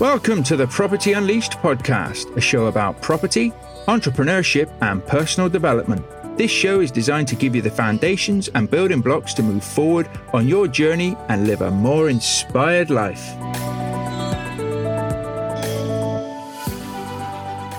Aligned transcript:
Welcome 0.00 0.42
to 0.44 0.56
the 0.56 0.66
Property 0.66 1.12
Unleashed 1.12 1.52
podcast, 1.58 2.34
a 2.34 2.40
show 2.40 2.68
about 2.68 3.02
property, 3.02 3.52
entrepreneurship, 3.86 4.72
and 4.80 5.04
personal 5.06 5.50
development. 5.50 6.02
This 6.38 6.50
show 6.50 6.80
is 6.80 6.90
designed 6.90 7.28
to 7.28 7.36
give 7.36 7.54
you 7.54 7.60
the 7.60 7.70
foundations 7.70 8.48
and 8.54 8.70
building 8.70 9.02
blocks 9.02 9.34
to 9.34 9.42
move 9.42 9.62
forward 9.62 10.08
on 10.32 10.48
your 10.48 10.66
journey 10.68 11.18
and 11.28 11.46
live 11.46 11.60
a 11.60 11.70
more 11.70 12.08
inspired 12.08 12.88
life. 12.88 13.28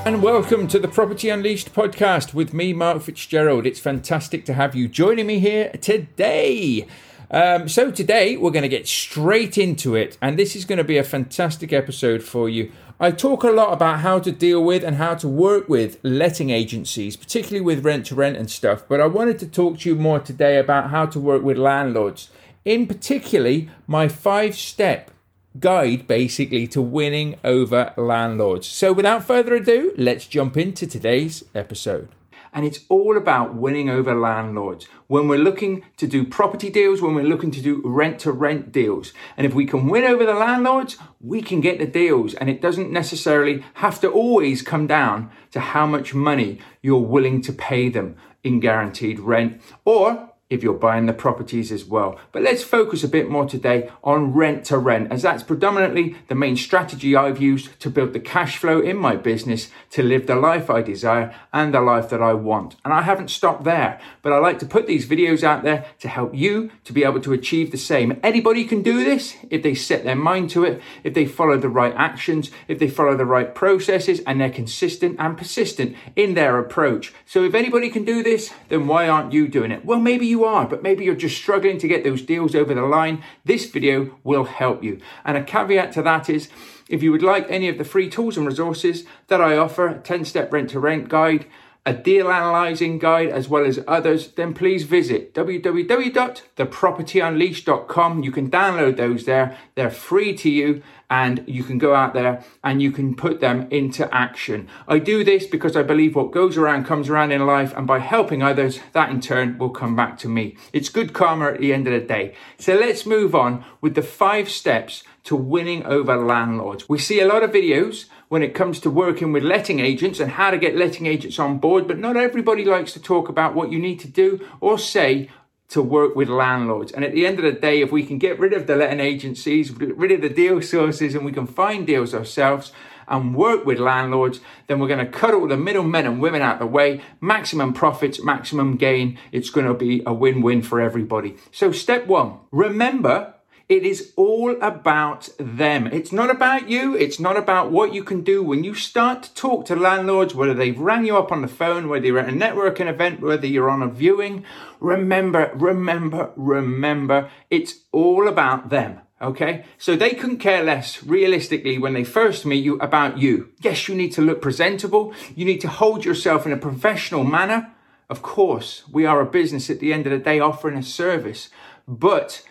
And 0.05 0.21
welcome 0.21 0.67
to 0.67 0.77
the 0.77 0.87
Property 0.87 1.29
Unleashed 1.29 1.73
podcast 1.73 2.35
with 2.35 2.53
me, 2.53 2.71
Mark 2.71 3.01
Fitzgerald. 3.01 3.65
It's 3.65 3.79
fantastic 3.79 4.45
to 4.45 4.53
have 4.53 4.75
you 4.75 4.87
joining 4.87 5.25
me 5.25 5.39
here 5.39 5.71
today. 5.81 6.85
Um, 7.33 7.69
so 7.69 7.91
today 7.91 8.35
we're 8.35 8.51
going 8.51 8.63
to 8.63 8.67
get 8.67 8.89
straight 8.89 9.57
into 9.57 9.95
it, 9.95 10.17
and 10.21 10.37
this 10.37 10.53
is 10.53 10.65
going 10.65 10.77
to 10.79 10.83
be 10.83 10.97
a 10.97 11.03
fantastic 11.03 11.71
episode 11.71 12.21
for 12.21 12.49
you. 12.49 12.73
I 12.99 13.11
talk 13.11 13.43
a 13.43 13.51
lot 13.51 13.71
about 13.71 14.01
how 14.01 14.19
to 14.19 14.33
deal 14.33 14.61
with 14.61 14.83
and 14.83 14.97
how 14.97 15.15
to 15.15 15.29
work 15.29 15.69
with 15.69 15.97
letting 16.03 16.49
agencies, 16.49 17.15
particularly 17.15 17.61
with 17.61 17.85
rent 17.85 18.07
to 18.07 18.15
rent 18.15 18.35
and 18.35 18.51
stuff, 18.51 18.83
but 18.85 18.99
I 18.99 19.07
wanted 19.07 19.39
to 19.39 19.47
talk 19.47 19.79
to 19.79 19.89
you 19.89 19.95
more 19.95 20.19
today 20.19 20.57
about 20.57 20.89
how 20.89 21.05
to 21.05 21.21
work 21.21 21.41
with 21.41 21.57
landlords. 21.57 22.29
In 22.65 22.85
particularly, 22.85 23.69
my 23.87 24.09
five 24.09 24.53
step 24.55 25.09
guide 25.57 26.07
basically 26.07 26.67
to 26.67 26.81
winning 26.81 27.37
over 27.45 27.93
landlords. 27.95 28.67
So 28.67 28.91
without 28.91 29.23
further 29.23 29.55
ado, 29.55 29.93
let's 29.97 30.27
jump 30.27 30.57
into 30.57 30.85
today's 30.85 31.45
episode 31.55 32.09
and 32.53 32.65
it's 32.65 32.81
all 32.89 33.17
about 33.17 33.55
winning 33.55 33.89
over 33.89 34.13
landlords. 34.13 34.85
When 35.07 35.27
we're 35.27 35.39
looking 35.39 35.83
to 35.97 36.07
do 36.07 36.25
property 36.25 36.69
deals, 36.69 37.01
when 37.01 37.15
we're 37.15 37.23
looking 37.23 37.51
to 37.51 37.61
do 37.61 37.81
rent 37.83 38.19
to 38.19 38.31
rent 38.31 38.71
deals. 38.71 39.13
And 39.37 39.45
if 39.45 39.53
we 39.53 39.65
can 39.65 39.87
win 39.87 40.03
over 40.03 40.25
the 40.25 40.33
landlords, 40.33 40.97
we 41.19 41.41
can 41.41 41.61
get 41.61 41.79
the 41.79 41.87
deals. 41.87 42.33
And 42.35 42.49
it 42.49 42.61
doesn't 42.61 42.91
necessarily 42.91 43.63
have 43.75 44.01
to 44.01 44.09
always 44.09 44.61
come 44.61 44.87
down 44.87 45.31
to 45.51 45.59
how 45.59 45.85
much 45.85 46.13
money 46.13 46.59
you're 46.81 46.99
willing 46.99 47.41
to 47.43 47.53
pay 47.53 47.89
them 47.89 48.15
in 48.43 48.59
guaranteed 48.59 49.19
rent 49.19 49.61
or 49.85 50.30
if 50.51 50.61
you're 50.61 50.73
buying 50.73 51.07
the 51.07 51.13
properties 51.13 51.71
as 51.71 51.85
well. 51.85 52.19
But 52.31 52.43
let's 52.43 52.61
focus 52.61 53.03
a 53.03 53.07
bit 53.07 53.29
more 53.29 53.47
today 53.47 53.89
on 54.03 54.33
rent 54.33 54.65
to 54.65 54.77
rent, 54.77 55.11
as 55.11 55.23
that's 55.23 55.41
predominantly 55.41 56.17
the 56.27 56.35
main 56.35 56.55
strategy 56.55 57.15
I've 57.15 57.41
used 57.41 57.79
to 57.79 57.89
build 57.89 58.13
the 58.13 58.19
cash 58.19 58.57
flow 58.57 58.79
in 58.79 58.97
my 58.97 59.15
business 59.15 59.69
to 59.91 60.03
live 60.03 60.27
the 60.27 60.35
life 60.35 60.69
I 60.69 60.81
desire 60.81 61.33
and 61.53 61.73
the 61.73 61.81
life 61.81 62.09
that 62.09 62.21
I 62.21 62.33
want. 62.33 62.75
And 62.83 62.93
I 62.93 63.01
haven't 63.01 63.29
stopped 63.29 63.63
there, 63.63 63.99
but 64.21 64.33
I 64.33 64.39
like 64.39 64.59
to 64.59 64.65
put 64.65 64.87
these 64.87 65.07
videos 65.07 65.41
out 65.41 65.63
there 65.63 65.85
to 65.99 66.09
help 66.09 66.35
you 66.35 66.69
to 66.83 66.93
be 66.93 67.03
able 67.05 67.21
to 67.21 67.33
achieve 67.33 67.71
the 67.71 67.77
same. 67.77 68.19
Anybody 68.21 68.65
can 68.65 68.81
do 68.81 69.03
this 69.05 69.37
if 69.49 69.63
they 69.63 69.73
set 69.73 70.03
their 70.03 70.15
mind 70.17 70.49
to 70.51 70.65
it, 70.65 70.81
if 71.05 71.13
they 71.13 71.25
follow 71.25 71.57
the 71.57 71.69
right 71.69 71.93
actions, 71.95 72.51
if 72.67 72.77
they 72.77 72.89
follow 72.89 73.15
the 73.15 73.25
right 73.25 73.55
processes, 73.55 74.19
and 74.27 74.41
they're 74.41 74.49
consistent 74.49 75.15
and 75.17 75.37
persistent 75.37 75.95
in 76.17 76.33
their 76.33 76.59
approach. 76.59 77.13
So 77.25 77.45
if 77.45 77.55
anybody 77.55 77.89
can 77.89 78.03
do 78.03 78.21
this, 78.21 78.53
then 78.67 78.87
why 78.87 79.07
aren't 79.07 79.31
you 79.31 79.47
doing 79.47 79.71
it? 79.71 79.85
Well, 79.85 79.99
maybe 79.99 80.25
you 80.27 80.40
are, 80.45 80.67
but 80.67 80.83
maybe 80.83 81.03
you're 81.03 81.15
just 81.15 81.37
struggling 81.37 81.77
to 81.79 81.87
get 81.87 82.03
those 82.03 82.21
deals 82.21 82.55
over 82.55 82.73
the 82.73 82.81
line, 82.81 83.23
this 83.45 83.69
video 83.69 84.17
will 84.23 84.45
help 84.45 84.83
you. 84.83 84.99
And 85.25 85.37
a 85.37 85.43
caveat 85.43 85.91
to 85.93 86.01
that 86.03 86.29
is, 86.29 86.49
if 86.89 87.01
you 87.01 87.11
would 87.11 87.23
like 87.23 87.45
any 87.49 87.69
of 87.69 87.77
the 87.77 87.83
free 87.83 88.09
tools 88.09 88.37
and 88.37 88.45
resources 88.45 89.05
that 89.27 89.41
I 89.41 89.57
offer, 89.57 90.01
10 90.03 90.25
step 90.25 90.51
rent 90.51 90.69
to 90.71 90.79
rent 90.79 91.09
guide, 91.09 91.45
a 91.83 91.93
deal 91.93 92.29
analyzing 92.29 92.99
guide, 92.99 93.29
as 93.29 93.49
well 93.49 93.65
as 93.65 93.79
others, 93.87 94.33
then 94.33 94.53
please 94.53 94.83
visit 94.83 95.33
www.thepropertyunleashed.com. 95.33 98.23
You 98.23 98.31
can 98.31 98.51
download 98.51 98.97
those 98.97 99.25
there. 99.25 99.57
They're 99.73 99.89
free 99.89 100.35
to 100.35 100.49
you 100.49 100.83
and 101.09 101.43
you 101.45 101.63
can 101.63 101.77
go 101.77 101.93
out 101.93 102.13
there 102.13 102.41
and 102.63 102.81
you 102.81 102.91
can 102.91 103.15
put 103.15 103.41
them 103.41 103.67
into 103.69 104.13
action. 104.15 104.69
I 104.87 104.99
do 104.99 105.23
this 105.23 105.45
because 105.45 105.75
I 105.75 105.83
believe 105.83 106.15
what 106.15 106.31
goes 106.31 106.55
around 106.55 106.85
comes 106.85 107.09
around 107.09 107.31
in 107.31 107.45
life, 107.45 107.73
and 107.75 107.85
by 107.85 107.99
helping 107.99 108.41
others, 108.41 108.79
that 108.93 109.09
in 109.09 109.19
turn 109.19 109.57
will 109.57 109.71
come 109.71 109.95
back 109.95 110.17
to 110.19 110.29
me. 110.29 110.55
It's 110.71 110.87
good 110.87 111.11
karma 111.13 111.47
at 111.47 111.59
the 111.59 111.73
end 111.73 111.87
of 111.87 111.93
the 111.93 112.07
day. 112.07 112.35
So 112.57 112.75
let's 112.75 113.05
move 113.05 113.35
on 113.35 113.65
with 113.81 113.95
the 113.95 114.01
five 114.01 114.49
steps 114.49 115.03
to 115.25 115.35
winning 115.35 115.85
over 115.85 116.15
landlords. 116.15 116.87
We 116.87 116.97
see 116.97 117.19
a 117.19 117.27
lot 117.27 117.43
of 117.43 117.51
videos 117.51 118.05
when 118.31 118.43
it 118.43 118.55
comes 118.55 118.79
to 118.79 118.89
working 118.89 119.33
with 119.33 119.43
letting 119.43 119.81
agents 119.81 120.17
and 120.21 120.31
how 120.31 120.49
to 120.51 120.57
get 120.57 120.73
letting 120.73 121.05
agents 121.05 121.37
on 121.37 121.57
board, 121.57 121.85
but 121.85 121.99
not 121.99 122.15
everybody 122.15 122.63
likes 122.63 122.93
to 122.93 122.99
talk 123.01 123.27
about 123.27 123.53
what 123.53 123.73
you 123.73 123.77
need 123.77 123.99
to 123.99 124.07
do 124.07 124.39
or 124.61 124.79
say 124.79 125.29
to 125.67 125.81
work 125.81 126.15
with 126.15 126.29
landlords. 126.29 126.93
And 126.93 127.03
at 127.03 127.11
the 127.11 127.27
end 127.27 127.39
of 127.39 127.43
the 127.43 127.59
day, 127.59 127.81
if 127.81 127.91
we 127.91 128.05
can 128.05 128.17
get 128.17 128.39
rid 128.39 128.53
of 128.53 128.67
the 128.67 128.77
letting 128.77 129.01
agencies, 129.01 129.69
get 129.71 129.97
rid 129.97 130.13
of 130.13 130.21
the 130.21 130.29
deal 130.29 130.61
sources, 130.61 131.13
and 131.13 131.25
we 131.25 131.33
can 131.33 131.45
find 131.45 131.85
deals 131.85 132.13
ourselves 132.13 132.71
and 133.05 133.35
work 133.35 133.65
with 133.65 133.79
landlords, 133.79 134.39
then 134.67 134.79
we're 134.79 134.87
going 134.87 135.05
to 135.05 135.11
cut 135.11 135.33
all 135.33 135.49
the 135.49 135.57
middlemen 135.57 136.05
and 136.05 136.21
women 136.21 136.41
out 136.41 136.53
of 136.53 136.59
the 136.59 136.67
way. 136.67 137.01
Maximum 137.19 137.73
profits, 137.73 138.23
maximum 138.23 138.77
gain. 138.77 139.19
It's 139.33 139.49
going 139.49 139.67
to 139.67 139.73
be 139.73 140.03
a 140.05 140.13
win 140.13 140.41
win 140.41 140.61
for 140.61 140.79
everybody. 140.79 141.35
So, 141.51 141.73
step 141.73 142.07
one 142.07 142.39
remember 142.49 143.33
it 143.71 143.85
is 143.85 144.11
all 144.17 144.61
about 144.61 145.29
them. 145.39 145.87
It's 145.87 146.11
not 146.11 146.29
about 146.29 146.69
you. 146.69 146.93
It's 146.93 147.21
not 147.21 147.37
about 147.37 147.71
what 147.71 147.93
you 147.93 148.03
can 148.03 148.21
do. 148.21 148.43
When 148.43 148.65
you 148.65 148.75
start 148.75 149.23
to 149.23 149.33
talk 149.33 149.65
to 149.67 149.77
landlords, 149.77 150.35
whether 150.35 150.53
they've 150.53 150.77
rang 150.77 151.05
you 151.05 151.17
up 151.17 151.31
on 151.31 151.41
the 151.41 151.47
phone, 151.47 151.87
whether 151.87 152.05
you're 152.05 152.19
at 152.19 152.27
a 152.27 152.33
networking 152.33 152.89
event, 152.89 153.21
whether 153.21 153.47
you're 153.47 153.69
on 153.69 153.81
a 153.81 153.87
viewing, 153.87 154.43
remember, 154.81 155.53
remember, 155.55 156.31
remember, 156.35 157.29
it's 157.49 157.75
all 157.93 158.27
about 158.27 158.69
them. 158.71 158.99
Okay, 159.21 159.63
so 159.77 159.95
they 159.95 160.15
couldn't 160.15 160.39
care 160.39 160.63
less 160.63 161.01
realistically 161.03 161.77
when 161.77 161.93
they 161.93 162.03
first 162.03 162.45
meet 162.45 162.65
you 162.65 162.77
about 162.79 163.19
you. 163.19 163.51
Yes, 163.61 163.87
you 163.87 163.95
need 163.95 164.11
to 164.13 164.21
look 164.21 164.41
presentable. 164.41 165.13
You 165.33 165.45
need 165.45 165.61
to 165.61 165.69
hold 165.69 166.03
yourself 166.03 166.45
in 166.45 166.51
a 166.51 166.57
professional 166.57 167.23
manner. 167.23 167.71
Of 168.09 168.21
course, 168.21 168.83
we 168.91 169.05
are 169.05 169.21
a 169.21 169.25
business 169.25 169.69
at 169.69 169.79
the 169.79 169.93
end 169.93 170.07
of 170.07 170.11
the 170.11 170.17
day 170.17 170.41
offering 170.41 170.77
a 170.77 170.83
service, 170.83 171.49
but 171.87 172.43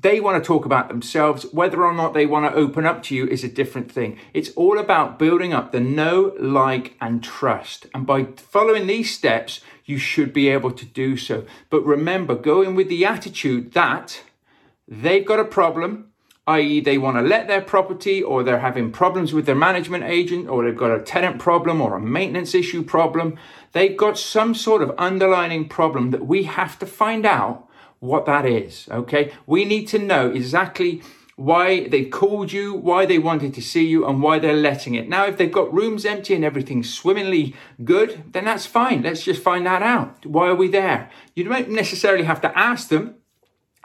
they 0.00 0.20
want 0.20 0.42
to 0.42 0.46
talk 0.46 0.64
about 0.64 0.88
themselves. 0.88 1.44
Whether 1.52 1.84
or 1.84 1.92
not 1.92 2.14
they 2.14 2.26
want 2.26 2.46
to 2.46 2.58
open 2.58 2.86
up 2.86 3.02
to 3.04 3.14
you 3.14 3.26
is 3.26 3.44
a 3.44 3.48
different 3.48 3.90
thing. 3.90 4.18
It's 4.32 4.50
all 4.50 4.78
about 4.78 5.18
building 5.18 5.52
up 5.52 5.72
the 5.72 5.80
know, 5.80 6.34
like, 6.38 6.96
and 7.00 7.22
trust. 7.22 7.86
And 7.94 8.06
by 8.06 8.24
following 8.36 8.86
these 8.86 9.14
steps, 9.14 9.60
you 9.84 9.98
should 9.98 10.32
be 10.32 10.48
able 10.48 10.70
to 10.70 10.86
do 10.86 11.16
so. 11.16 11.44
But 11.68 11.84
remember, 11.84 12.34
go 12.34 12.62
in 12.62 12.74
with 12.74 12.88
the 12.88 13.04
attitude 13.04 13.72
that 13.72 14.22
they've 14.86 15.26
got 15.26 15.40
a 15.40 15.44
problem, 15.44 16.12
i.e., 16.46 16.80
they 16.80 16.96
want 16.96 17.16
to 17.16 17.22
let 17.22 17.46
their 17.46 17.60
property, 17.60 18.22
or 18.22 18.42
they're 18.42 18.60
having 18.60 18.92
problems 18.92 19.34
with 19.34 19.46
their 19.46 19.54
management 19.54 20.04
agent, 20.04 20.48
or 20.48 20.64
they've 20.64 20.76
got 20.76 20.98
a 20.98 21.02
tenant 21.02 21.38
problem, 21.38 21.80
or 21.80 21.96
a 21.96 22.00
maintenance 22.00 22.54
issue 22.54 22.82
problem. 22.82 23.36
They've 23.72 23.96
got 23.96 24.18
some 24.18 24.54
sort 24.54 24.82
of 24.82 24.94
underlining 24.96 25.68
problem 25.68 26.10
that 26.10 26.26
we 26.26 26.44
have 26.44 26.78
to 26.78 26.86
find 26.86 27.26
out 27.26 27.68
what 28.00 28.26
that 28.26 28.44
is. 28.44 28.88
Okay. 28.90 29.32
We 29.46 29.64
need 29.64 29.86
to 29.88 29.98
know 29.98 30.30
exactly 30.30 31.02
why 31.36 31.88
they 31.88 32.04
called 32.04 32.52
you, 32.52 32.74
why 32.74 33.06
they 33.06 33.18
wanted 33.18 33.54
to 33.54 33.62
see 33.62 33.86
you, 33.86 34.06
and 34.06 34.22
why 34.22 34.38
they're 34.38 34.52
letting 34.52 34.94
it. 34.94 35.08
Now, 35.08 35.24
if 35.24 35.38
they've 35.38 35.50
got 35.50 35.72
rooms 35.72 36.04
empty 36.04 36.34
and 36.34 36.44
everything 36.44 36.82
swimmingly 36.82 37.54
good, 37.82 38.24
then 38.32 38.44
that's 38.44 38.66
fine. 38.66 39.02
Let's 39.02 39.22
just 39.22 39.42
find 39.42 39.64
that 39.64 39.82
out. 39.82 40.26
Why 40.26 40.48
are 40.48 40.54
we 40.54 40.68
there? 40.68 41.08
You 41.34 41.44
don't 41.44 41.70
necessarily 41.70 42.24
have 42.24 42.42
to 42.42 42.58
ask 42.58 42.88
them 42.88 43.14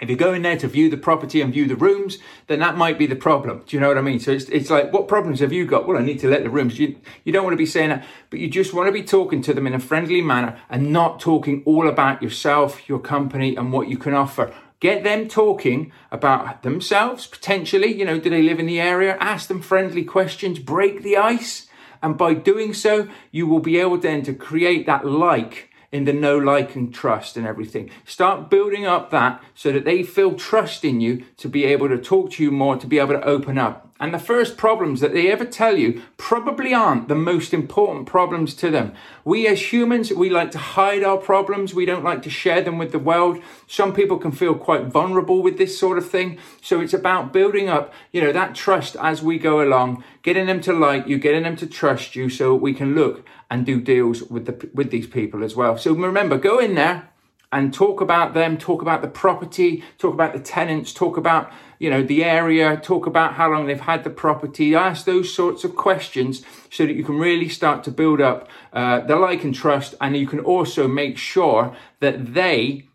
if 0.02 0.10
you're 0.10 0.18
going 0.18 0.42
there 0.42 0.58
to 0.58 0.68
view 0.68 0.90
the 0.90 0.98
property 0.98 1.40
and 1.40 1.54
view 1.54 1.68
the 1.68 1.76
rooms, 1.76 2.18
then 2.48 2.60
that 2.60 2.76
might 2.76 3.00
be 3.00 3.08
the 3.08 3.16
problem. 3.16 3.64
Do 3.66 3.78
you 3.78 3.80
know 3.80 3.88
what 3.88 3.98
I 3.98 4.02
mean? 4.02 4.20
So 4.20 4.32
it's, 4.32 4.50
it's 4.50 4.70
like, 4.70 4.92
what 4.92 5.08
problems 5.08 5.40
have 5.40 5.54
you 5.54 5.66
got? 5.66 5.88
Well, 5.88 5.98
I 5.98 6.04
need 6.04 6.20
to 6.20 6.28
let 6.28 6.44
the 6.44 6.50
rooms. 6.50 6.78
You, 6.78 6.98
you 7.24 7.32
don't 7.32 7.46
want 7.46 7.54
to 7.54 7.58
be 7.58 7.66
saying 7.66 7.90
that, 7.90 8.06
but 8.30 8.40
you 8.40 8.50
just 8.50 8.74
want 8.74 8.88
to 8.88 8.92
be 8.92 9.04
talking 9.04 9.42
to 9.44 9.54
them 9.54 9.66
in 9.66 9.74
a 9.74 9.80
friendly 9.80 10.22
manner 10.22 10.60
and 10.70 10.92
not 10.92 11.22
talking 11.22 11.64
all 11.66 11.88
about 11.88 12.22
yourself, 12.22 12.90
your 12.90 13.00
company, 13.00 13.56
and 13.56 13.72
what 13.72 13.88
you 13.88 13.98
can 13.98 14.14
offer. 14.14 14.54
Get 14.82 15.06
them 15.06 15.30
talking 15.30 15.94
about 16.12 16.64
themselves, 16.64 17.26
potentially. 17.26 17.94
You 17.94 18.04
know, 18.04 18.20
do 18.20 18.30
they 18.30 18.42
live 18.42 18.60
in 18.60 18.66
the 18.66 18.82
area? 18.82 19.16
Ask 19.22 19.48
them 19.48 19.62
friendly 19.62 20.04
questions, 20.04 20.60
break 20.60 21.04
the 21.04 21.16
ice. 21.16 21.68
And 22.04 22.18
by 22.18 22.34
doing 22.34 22.74
so, 22.74 23.08
you 23.32 23.48
will 23.48 23.62
be 23.62 23.80
able 23.80 23.98
then 23.98 24.24
to 24.24 24.34
create 24.34 24.86
that 24.88 25.06
like 25.06 25.72
in 25.96 26.04
the 26.04 26.14
know, 26.14 26.38
like, 26.38 26.76
and 26.76 26.94
trust 26.94 27.38
and 27.38 27.48
everything. 27.48 27.90
Start 28.04 28.50
building 28.50 28.86
up 28.86 29.12
that 29.12 29.42
so 29.56 29.72
that 29.72 29.86
they 29.86 30.04
feel 30.04 30.36
trust 30.36 30.84
in 30.84 31.00
you 31.00 31.24
to 31.38 31.48
be 31.48 31.64
able 31.64 31.88
to 31.88 31.98
talk 31.98 32.32
to 32.32 32.44
you 32.44 32.52
more, 32.52 32.76
to 32.76 32.86
be 32.86 33.00
able 33.00 33.14
to 33.14 33.24
open 33.24 33.58
up. 33.58 33.85
And 33.98 34.14
the 34.14 34.20
first 34.20 34.58
problems 34.58 35.00
that 35.00 35.14
they 35.14 35.32
ever 35.32 35.46
tell 35.46 35.78
you 35.78 36.02
probably 36.18 36.74
aren't 36.74 37.08
the 37.08 37.16
most 37.16 37.54
important 37.54 38.08
problems 38.08 38.54
to 38.56 38.70
them. 38.70 38.94
We 39.24 39.48
as 39.48 39.72
humans, 39.72 40.12
we 40.12 40.30
like 40.30 40.52
to 40.52 40.58
hide 40.58 41.02
our 41.02 41.18
problems. 41.18 41.74
We 41.74 41.86
don't 41.86 42.04
like 42.04 42.22
to 42.24 42.30
share 42.30 42.62
them 42.62 42.78
with 42.78 42.92
the 42.92 43.00
world. 43.00 43.42
Some 43.68 43.94
people 43.94 44.18
can 44.18 44.34
feel 44.34 44.54
quite 44.54 44.88
vulnerable 44.88 45.42
with 45.42 45.58
this 45.58 45.80
sort 45.80 45.98
of 45.98 46.10
thing. 46.10 46.40
So 46.62 46.82
it's 46.82 46.94
about 46.94 47.32
building 47.32 47.70
up, 47.70 47.94
you 48.12 48.20
know, 48.20 48.34
that 48.34 48.54
trust 48.54 48.98
as 48.98 49.24
we 49.24 49.40
go 49.40 49.62
along, 49.62 50.04
getting 50.24 50.48
them 50.48 50.60
to 50.62 50.74
like 50.74 51.08
you, 51.08 51.18
getting 51.18 51.44
them 51.44 51.56
to 51.56 51.68
trust 51.68 52.18
you 52.18 52.30
so 52.30 52.54
we 52.54 52.74
can 52.74 52.96
look 52.96 53.26
and 53.50 53.66
do 53.66 53.80
deals 53.80 54.24
with 54.24 54.46
the, 54.46 54.70
with 54.74 54.92
these 54.92 55.08
people 55.08 55.42
as 55.42 55.56
well. 55.56 55.78
So 55.78 55.94
remember, 55.94 56.38
go 56.38 56.60
in 56.60 56.76
there 56.76 57.10
and 57.56 57.74
talk 57.74 58.02
about 58.02 58.34
them, 58.34 58.58
talk 58.58 58.82
about 58.82 59.02
the 59.02 59.08
property, 59.08 59.82
talk 59.98 60.14
about 60.14 60.34
the 60.34 60.40
tenants, 60.42 60.92
talk 60.92 61.16
about 61.16 61.50
you 61.80 61.90
know 61.90 62.04
the 62.04 62.22
area, 62.22 62.76
talk 62.76 63.06
about 63.06 63.36
how 63.36 63.50
long 63.50 63.66
they've 63.66 63.80
had 63.80 64.04
the 64.04 64.10
property. 64.10 64.76
Ask 64.76 65.06
those 65.06 65.34
sorts 65.34 65.64
of 65.64 65.74
questions 65.74 66.44
so 66.70 66.86
that 66.86 66.96
you 66.96 67.04
can 67.06 67.18
really 67.18 67.48
start 67.48 67.86
to 67.86 67.92
build 67.92 68.20
up 68.20 68.50
uh, 68.74 69.00
the 69.00 69.16
like 69.16 69.46
and 69.46 69.56
trust, 69.56 69.96
and 70.02 70.18
you 70.18 70.28
can 70.28 70.42
also 70.42 70.86
make 70.86 71.18
sure 71.18 71.74
that 72.02 72.34
they 72.34 72.90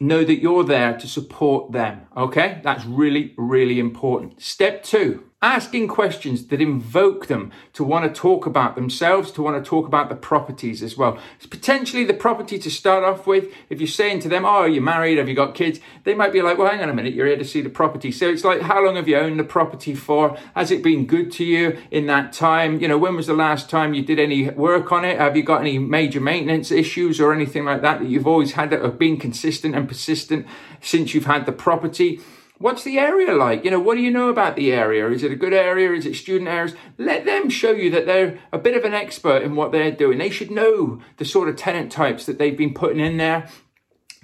know 0.00 0.24
that 0.24 0.40
you're 0.40 0.64
there 0.64 0.98
to 0.98 1.06
support 1.06 1.70
them. 1.70 2.02
Okay, 2.16 2.60
that's 2.64 2.84
really 2.84 3.32
really 3.36 3.78
important. 3.78 4.42
Step 4.42 4.82
two 4.82 5.29
asking 5.42 5.88
questions 5.88 6.46
that 6.48 6.60
invoke 6.60 7.26
them 7.26 7.50
to 7.72 7.82
want 7.82 8.04
to 8.04 8.20
talk 8.20 8.44
about 8.44 8.74
themselves, 8.74 9.30
to 9.32 9.42
want 9.42 9.62
to 9.62 9.68
talk 9.68 9.86
about 9.86 10.10
the 10.10 10.14
properties 10.14 10.82
as 10.82 10.98
well. 10.98 11.18
It's 11.36 11.46
potentially 11.46 12.04
the 12.04 12.12
property 12.12 12.58
to 12.58 12.70
start 12.70 13.04
off 13.04 13.26
with. 13.26 13.48
If 13.70 13.80
you're 13.80 13.88
saying 13.88 14.20
to 14.20 14.28
them, 14.28 14.44
Oh, 14.44 14.48
are 14.48 14.68
you 14.68 14.82
married? 14.82 15.16
Have 15.16 15.30
you 15.30 15.34
got 15.34 15.54
kids? 15.54 15.80
They 16.04 16.14
might 16.14 16.32
be 16.32 16.42
like, 16.42 16.58
Well, 16.58 16.70
hang 16.70 16.82
on 16.82 16.90
a 16.90 16.94
minute, 16.94 17.14
you're 17.14 17.26
here 17.26 17.38
to 17.38 17.44
see 17.44 17.62
the 17.62 17.70
property. 17.70 18.12
So 18.12 18.28
it's 18.28 18.44
like, 18.44 18.60
How 18.60 18.84
long 18.84 18.96
have 18.96 19.08
you 19.08 19.16
owned 19.16 19.40
the 19.40 19.44
property 19.44 19.94
for? 19.94 20.36
Has 20.54 20.70
it 20.70 20.82
been 20.82 21.06
good 21.06 21.32
to 21.32 21.44
you 21.44 21.78
in 21.90 22.04
that 22.06 22.34
time? 22.34 22.78
You 22.78 22.88
know, 22.88 22.98
when 22.98 23.16
was 23.16 23.26
the 23.26 23.34
last 23.34 23.70
time 23.70 23.94
you 23.94 24.02
did 24.02 24.18
any 24.18 24.50
work 24.50 24.92
on 24.92 25.06
it? 25.06 25.18
Have 25.18 25.38
you 25.38 25.42
got 25.42 25.62
any 25.62 25.78
major 25.78 26.20
maintenance 26.20 26.70
issues 26.70 27.18
or 27.18 27.32
anything 27.32 27.64
like 27.64 27.80
that 27.80 28.00
that 28.00 28.08
you've 28.08 28.26
always 28.26 28.52
had 28.52 28.68
that 28.70 28.82
have 28.82 28.98
been 28.98 29.16
consistent 29.16 29.74
and 29.74 29.88
persistent 29.88 30.46
since 30.82 31.14
you've 31.14 31.24
had 31.24 31.46
the 31.46 31.52
property? 31.52 32.20
What's 32.60 32.84
the 32.84 32.98
area 32.98 33.32
like? 33.32 33.64
You 33.64 33.70
know, 33.70 33.80
what 33.80 33.94
do 33.94 34.02
you 34.02 34.10
know 34.10 34.28
about 34.28 34.54
the 34.54 34.70
area? 34.70 35.08
Is 35.08 35.22
it 35.22 35.32
a 35.32 35.36
good 35.36 35.54
area? 35.54 35.92
Is 35.94 36.04
it 36.04 36.14
student 36.14 36.50
areas? 36.50 36.76
Let 36.98 37.24
them 37.24 37.48
show 37.48 37.70
you 37.70 37.88
that 37.92 38.04
they're 38.04 38.38
a 38.52 38.58
bit 38.58 38.76
of 38.76 38.84
an 38.84 38.92
expert 38.92 39.42
in 39.42 39.56
what 39.56 39.72
they're 39.72 39.90
doing. 39.90 40.18
They 40.18 40.28
should 40.28 40.50
know 40.50 41.00
the 41.16 41.24
sort 41.24 41.48
of 41.48 41.56
tenant 41.56 41.90
types 41.90 42.26
that 42.26 42.38
they've 42.38 42.58
been 42.58 42.74
putting 42.74 43.00
in 43.00 43.16
there. 43.16 43.48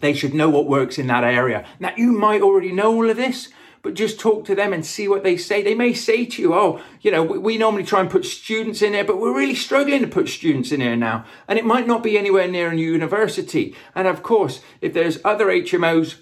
They 0.00 0.12
should 0.12 0.34
know 0.34 0.50
what 0.50 0.68
works 0.68 0.98
in 0.98 1.06
that 1.06 1.24
area. 1.24 1.66
Now, 1.80 1.94
you 1.96 2.12
might 2.12 2.42
already 2.42 2.72
know 2.72 2.92
all 2.92 3.08
of 3.08 3.16
this, 3.16 3.48
but 3.80 3.94
just 3.94 4.20
talk 4.20 4.44
to 4.44 4.54
them 4.54 4.74
and 4.74 4.84
see 4.84 5.08
what 5.08 5.22
they 5.22 5.38
say. 5.38 5.62
They 5.62 5.74
may 5.74 5.94
say 5.94 6.26
to 6.26 6.42
you, 6.42 6.52
oh, 6.52 6.82
you 7.00 7.10
know, 7.10 7.22
we, 7.22 7.56
normally 7.56 7.84
try 7.84 8.00
and 8.00 8.10
put 8.10 8.26
students 8.26 8.82
in 8.82 8.92
there, 8.92 9.04
but 9.04 9.18
we're 9.18 9.34
really 9.34 9.54
struggling 9.54 10.02
to 10.02 10.08
put 10.08 10.28
students 10.28 10.72
in 10.72 10.82
here 10.82 10.94
now. 10.94 11.24
And 11.48 11.58
it 11.58 11.64
might 11.64 11.86
not 11.86 12.02
be 12.02 12.18
anywhere 12.18 12.48
near 12.48 12.70
a 12.70 12.76
university. 12.76 13.74
And 13.94 14.06
of 14.06 14.22
course, 14.22 14.60
if 14.82 14.92
there's 14.92 15.20
other 15.24 15.46
HMOs 15.46 16.16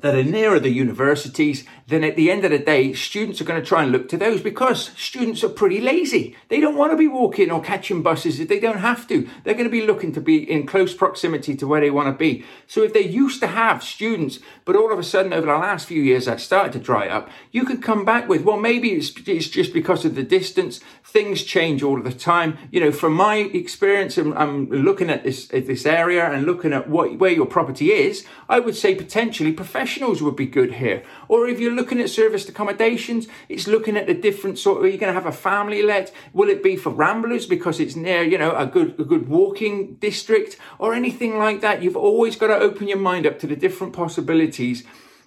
that 0.00 0.14
are 0.14 0.22
nearer 0.22 0.60
the 0.60 0.70
universities, 0.70 1.64
then 1.86 2.04
at 2.04 2.16
the 2.16 2.30
end 2.30 2.44
of 2.44 2.50
the 2.50 2.58
day, 2.58 2.92
students 2.92 3.40
are 3.40 3.44
going 3.44 3.60
to 3.60 3.66
try 3.66 3.82
and 3.82 3.92
look 3.92 4.08
to 4.10 4.18
those 4.18 4.42
because 4.42 4.90
students 4.96 5.42
are 5.42 5.48
pretty 5.48 5.80
lazy. 5.80 6.36
They 6.48 6.60
don't 6.60 6.76
want 6.76 6.92
to 6.92 6.98
be 6.98 7.08
walking 7.08 7.50
or 7.50 7.62
catching 7.62 8.02
buses 8.02 8.38
if 8.38 8.48
they 8.48 8.60
don't 8.60 8.78
have 8.78 9.08
to. 9.08 9.28
They're 9.42 9.54
going 9.54 9.64
to 9.64 9.70
be 9.70 9.86
looking 9.86 10.12
to 10.12 10.20
be 10.20 10.50
in 10.50 10.66
close 10.66 10.94
proximity 10.94 11.56
to 11.56 11.66
where 11.66 11.80
they 11.80 11.90
want 11.90 12.08
to 12.08 12.12
be. 12.12 12.44
So 12.66 12.82
if 12.82 12.92
they 12.92 13.04
used 13.06 13.40
to 13.40 13.46
have 13.46 13.82
students, 13.82 14.38
but 14.64 14.76
all 14.76 14.92
of 14.92 14.98
a 14.98 15.02
sudden 15.02 15.32
over 15.32 15.46
the 15.46 15.52
last 15.52 15.86
few 15.86 16.02
years 16.02 16.26
that 16.26 16.40
started 16.40 16.72
to 16.74 16.78
dry 16.78 17.08
up, 17.08 17.30
you 17.50 17.64
could 17.64 17.82
come 17.82 18.04
back 18.04 18.28
with, 18.28 18.42
well, 18.42 18.58
maybe 18.58 18.90
it's, 18.90 19.12
it's 19.26 19.48
just 19.48 19.72
because 19.72 20.04
of 20.04 20.14
the 20.14 20.22
distance. 20.22 20.80
Things 21.04 21.42
change 21.42 21.82
all 21.82 21.98
of 21.98 22.04
the 22.04 22.12
time. 22.12 22.58
You 22.70 22.80
know, 22.80 22.92
from 22.92 23.14
my 23.14 23.36
experience, 23.36 24.18
I'm, 24.18 24.34
I'm 24.34 24.68
looking 24.68 25.08
at 25.08 25.24
this, 25.24 25.52
at 25.54 25.66
this 25.66 25.86
area 25.86 26.30
and 26.30 26.44
looking 26.44 26.74
at 26.74 26.90
what, 26.90 27.18
where 27.18 27.30
your 27.30 27.46
property 27.46 27.92
is. 27.92 28.26
I 28.48 28.58
would 28.60 28.76
say 28.76 28.94
potentially 28.94 29.52
professionals 29.86 30.20
would 30.20 30.34
be 30.34 30.46
good 30.46 30.74
here. 30.74 31.04
Or 31.28 31.46
if 31.46 31.60
you're 31.60 31.72
looking 31.72 32.00
at 32.00 32.10
serviced 32.10 32.48
accommodations, 32.48 33.28
it's 33.48 33.68
looking 33.68 33.96
at 33.96 34.08
the 34.08 34.14
different 34.14 34.58
sort 34.58 34.78
of, 34.78 34.84
are 34.84 34.88
you 34.88 34.98
going 34.98 35.14
to 35.14 35.20
have 35.20 35.32
a 35.32 35.36
family 35.36 35.80
let? 35.80 36.12
Will 36.32 36.48
it 36.48 36.60
be 36.60 36.74
for 36.74 36.90
ramblers 36.90 37.46
because 37.46 37.78
it's 37.78 37.94
near, 37.94 38.24
you 38.24 38.36
know, 38.36 38.56
a 38.56 38.66
good, 38.66 38.98
a 38.98 39.04
good 39.04 39.28
walking 39.28 39.94
district 40.00 40.56
or 40.80 40.92
anything 40.92 41.38
like 41.38 41.60
that? 41.60 41.84
You've 41.84 41.96
always 41.96 42.34
got 42.34 42.48
to 42.48 42.56
open 42.56 42.88
your 42.88 42.98
mind 42.98 43.28
up 43.28 43.38
to 43.38 43.46
the 43.46 43.54
different 43.54 43.92
possibilities 43.92 44.82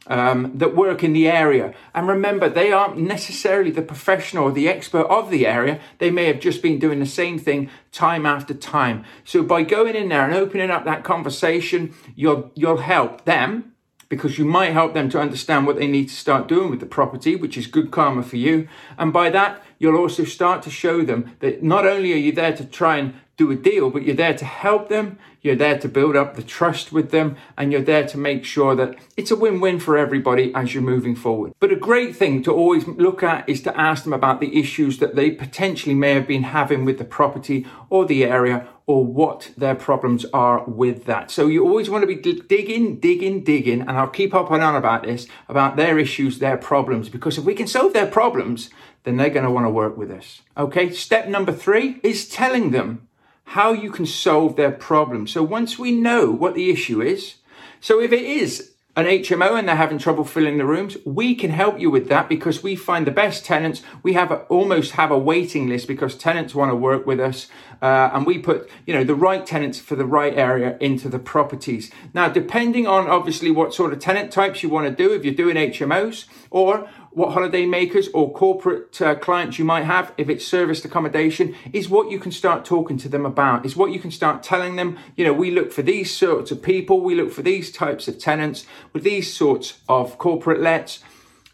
um, 0.08 0.52
that 0.56 0.76
work 0.76 1.06
in 1.06 1.14
the 1.14 1.30
area. 1.30 1.74
And 1.96 2.10
remember, 2.10 2.50
they 2.50 2.74
aren't 2.74 2.98
necessarily 2.98 3.72
the 3.72 3.82
professional 3.82 4.44
or 4.44 4.52
the 4.52 4.68
expert 4.68 5.06
of 5.08 5.30
the 5.30 5.48
area. 5.48 5.80
They 6.00 6.12
may 6.12 6.26
have 6.26 6.42
just 6.42 6.62
been 6.62 6.80
doing 6.80 7.00
the 7.00 7.06
same 7.06 7.40
thing 7.40 7.70
time 7.94 8.26
after 8.26 8.54
time. 8.54 9.06
So 9.24 9.42
by 9.42 9.64
going 9.64 9.96
in 9.96 10.10
there 10.10 10.26
and 10.26 10.34
opening 10.34 10.70
up 10.70 10.84
that 10.84 11.06
conversation, 11.06 11.94
you'll, 12.14 12.52
you'll 12.56 12.78
help 12.78 13.24
them 13.24 13.76
because 14.10 14.40
you 14.40 14.46
might 14.46 14.74
help 14.74 14.94
them 14.94 15.10
to 15.10 15.20
understand 15.20 15.68
what 15.68 15.78
they 15.78 15.88
need 15.88 16.10
to 16.10 16.16
start 16.16 16.48
doing 16.48 16.70
with 16.70 16.80
the 16.80 16.86
property, 16.86 17.36
which 17.36 17.58
is 17.58 17.68
good 17.68 17.92
karma 17.92 18.24
for 18.24 18.38
you. 18.38 18.68
And 18.98 19.14
by 19.14 19.30
that, 19.30 19.64
you'll 19.80 19.98
also 19.98 20.24
start 20.24 20.62
to 20.64 20.70
show 20.70 21.04
them 21.04 21.36
that 21.40 21.64
not 21.64 21.88
only 21.88 22.14
are 22.14 22.18
you 22.18 22.32
there 22.32 22.56
to 22.56 22.66
try 22.66 22.98
and 22.98 23.16
do 23.38 23.50
a 23.50 23.56
deal, 23.56 23.90
but 23.90 24.04
you're 24.04 24.16
there 24.16 24.36
to 24.36 24.44
help 24.44 24.90
them, 24.90 25.18
you're 25.42 25.56
there 25.56 25.80
to 25.80 25.88
build 25.88 26.14
up 26.18 26.36
the 26.36 26.44
trust 26.44 26.92
with 26.92 27.12
them, 27.12 27.38
and 27.58 27.72
you're 27.72 27.82
there 27.82 28.06
to 28.06 28.18
make 28.18 28.44
sure 28.44 28.76
that 28.76 28.94
it's 29.16 29.32
a 29.32 29.36
win 29.36 29.62
win 29.62 29.80
for 29.80 29.98
everybody 29.98 30.54
as 30.54 30.74
you're 30.74 30.84
moving 30.84 31.16
forward. 31.16 31.54
But 31.62 31.72
a 31.72 31.78
great 31.78 32.14
thing 32.18 32.44
to 32.44 32.52
always 32.52 32.86
look 32.86 33.24
at 33.24 33.48
is 33.48 33.62
to 33.62 33.80
ask 33.80 34.04
them 34.04 34.12
about 34.12 34.42
the 34.42 34.60
issues 34.60 34.98
that 34.98 35.16
they 35.16 35.32
potentially 35.32 35.96
may 35.96 36.14
have 36.14 36.28
been 36.28 36.44
having 36.44 36.84
with 36.84 36.98
the 36.98 37.06
property 37.06 37.66
or 37.90 38.06
the 38.06 38.26
area 38.26 38.68
or 38.86 39.06
what 39.06 39.52
their 39.56 39.76
problems 39.76 40.26
are 40.34 40.66
with 40.66 41.06
that. 41.06 41.32
So 41.32 41.48
you 41.48 41.64
always 41.64 41.90
want 41.90 42.02
to 42.02 42.08
be 42.08 42.16
digging, 42.16 43.00
digging, 43.00 43.44
digging, 43.44 43.82
and 43.82 43.92
I'll 43.92 44.08
keep 44.08 44.34
up 44.34 44.52
and 44.52 44.64
on 44.64 44.76
about 44.76 45.04
this, 45.04 45.28
about 45.48 45.78
their 45.78 45.98
issues, 45.98 46.40
their 46.40 46.58
problems, 46.58 47.08
because 47.08 47.38
if 47.38 47.46
we 47.46 47.54
can 47.54 47.68
solve 47.68 47.94
their 47.94 48.08
problems, 48.08 48.70
then 49.04 49.18
they're 49.18 49.30
going 49.30 49.46
to 49.46 49.52
want 49.52 49.66
to 49.66 49.72
work 49.72 49.98
with 49.98 50.12
us. 50.12 50.42
Okay, 50.58 50.92
step 50.92 51.28
number 51.28 51.54
three 51.54 52.00
is 52.04 52.28
telling 52.28 52.72
them 52.72 53.08
how 53.46 53.72
you 53.72 53.92
can 53.92 54.06
solve 54.06 54.56
their 54.56 54.72
problem. 54.72 55.26
So 55.26 55.42
once 55.42 55.80
we 55.80 55.92
know 55.92 56.30
what 56.30 56.56
the 56.56 56.70
issue 56.70 57.02
is, 57.02 57.36
so 57.80 58.00
if 58.00 58.12
it 58.12 58.24
is 58.24 58.74
an 58.96 59.06
HMO 59.06 59.58
and 59.58 59.68
they're 59.68 59.76
having 59.76 59.98
trouble 59.98 60.26
filling 60.26 60.58
the 60.58 60.66
rooms, 60.66 60.98
we 61.06 61.34
can 61.34 61.52
help 61.52 61.80
you 61.80 61.90
with 61.90 62.10
that 62.10 62.28
because 62.28 62.62
we 62.62 62.76
find 62.76 63.08
the 63.08 63.12
best 63.12 63.46
tenants. 63.46 63.82
We 64.04 64.14
have 64.14 64.30
a, 64.30 64.40
almost 64.50 64.92
have 64.92 65.10
a 65.10 65.18
waiting 65.18 65.70
list 65.70 65.88
because 65.88 66.16
tenants 66.16 66.54
want 66.54 66.72
to 66.72 66.76
work 66.76 67.06
with 67.08 67.20
us, 67.20 67.48
uh, 67.82 68.10
and 68.14 68.26
we 68.26 68.40
put 68.40 68.70
you 68.86 68.94
know 68.94 69.04
the 69.04 69.16
right 69.16 69.46
tenants 69.46 69.80
for 69.80 69.96
the 69.96 70.06
right 70.06 70.38
area 70.38 70.78
into 70.82 71.08
the 71.08 71.20
properties. 71.20 71.92
Now, 72.14 72.28
depending 72.28 72.88
on 72.88 73.08
obviously 73.08 73.52
what 73.52 73.74
sort 73.74 73.94
of 73.94 74.00
tenant 74.00 74.32
types 74.34 74.64
you 74.64 74.70
want 74.70 74.86
to 74.88 75.04
do, 75.04 75.14
if 75.14 75.24
you're 75.24 75.34
doing 75.34 75.56
HMOs 75.56 76.26
or 76.50 76.90
what 77.12 77.34
holiday 77.34 77.66
makers 77.66 78.08
or 78.14 78.32
corporate 78.32 79.02
uh, 79.02 79.16
clients 79.16 79.58
you 79.58 79.66
might 79.66 79.84
have, 79.84 80.14
if 80.18 80.30
it's 80.30 80.46
serviced 80.46 80.86
accommodation, 80.86 81.56
is 81.74 81.90
what 81.90 82.12
you 82.12 82.20
can 82.20 82.32
start 82.32 82.66
talking 82.66 82.98
to 82.98 83.10
them 83.10 83.26
about, 83.26 83.66
is 83.66 83.76
what 83.76 83.92
you 83.92 84.00
can 84.00 84.12
start 84.12 84.44
telling 84.44 84.76
them. 84.76 84.98
You 85.16 85.26
know, 85.26 85.34
we 85.34 85.52
look 85.52 85.72
for 85.72 85.82
these 85.82 86.16
sorts 86.16 86.52
of 86.52 86.62
people, 86.62 87.02
we 87.02 87.16
look 87.16 87.32
for 87.32 87.42
these 87.42 87.72
types 87.72 88.08
of 88.08 88.20
tenants 88.20 88.66
with 88.94 89.04
these 89.04 89.34
sorts 89.34 89.80
of 89.90 90.18
corporate 90.18 90.62
lets. 90.62 91.00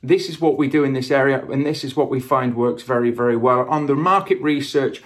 This 0.04 0.30
is 0.30 0.40
what 0.40 0.58
we 0.58 0.68
do 0.68 0.84
in 0.84 0.94
this 0.94 1.10
area, 1.10 1.44
and 1.46 1.66
this 1.66 1.84
is 1.84 1.96
what 1.96 2.10
we 2.10 2.20
find 2.20 2.56
works 2.56 2.84
very, 2.84 3.12
very 3.12 3.38
well 3.38 3.68
on 3.70 3.88
the 3.88 3.96
market 3.96 4.40
research 4.42 5.02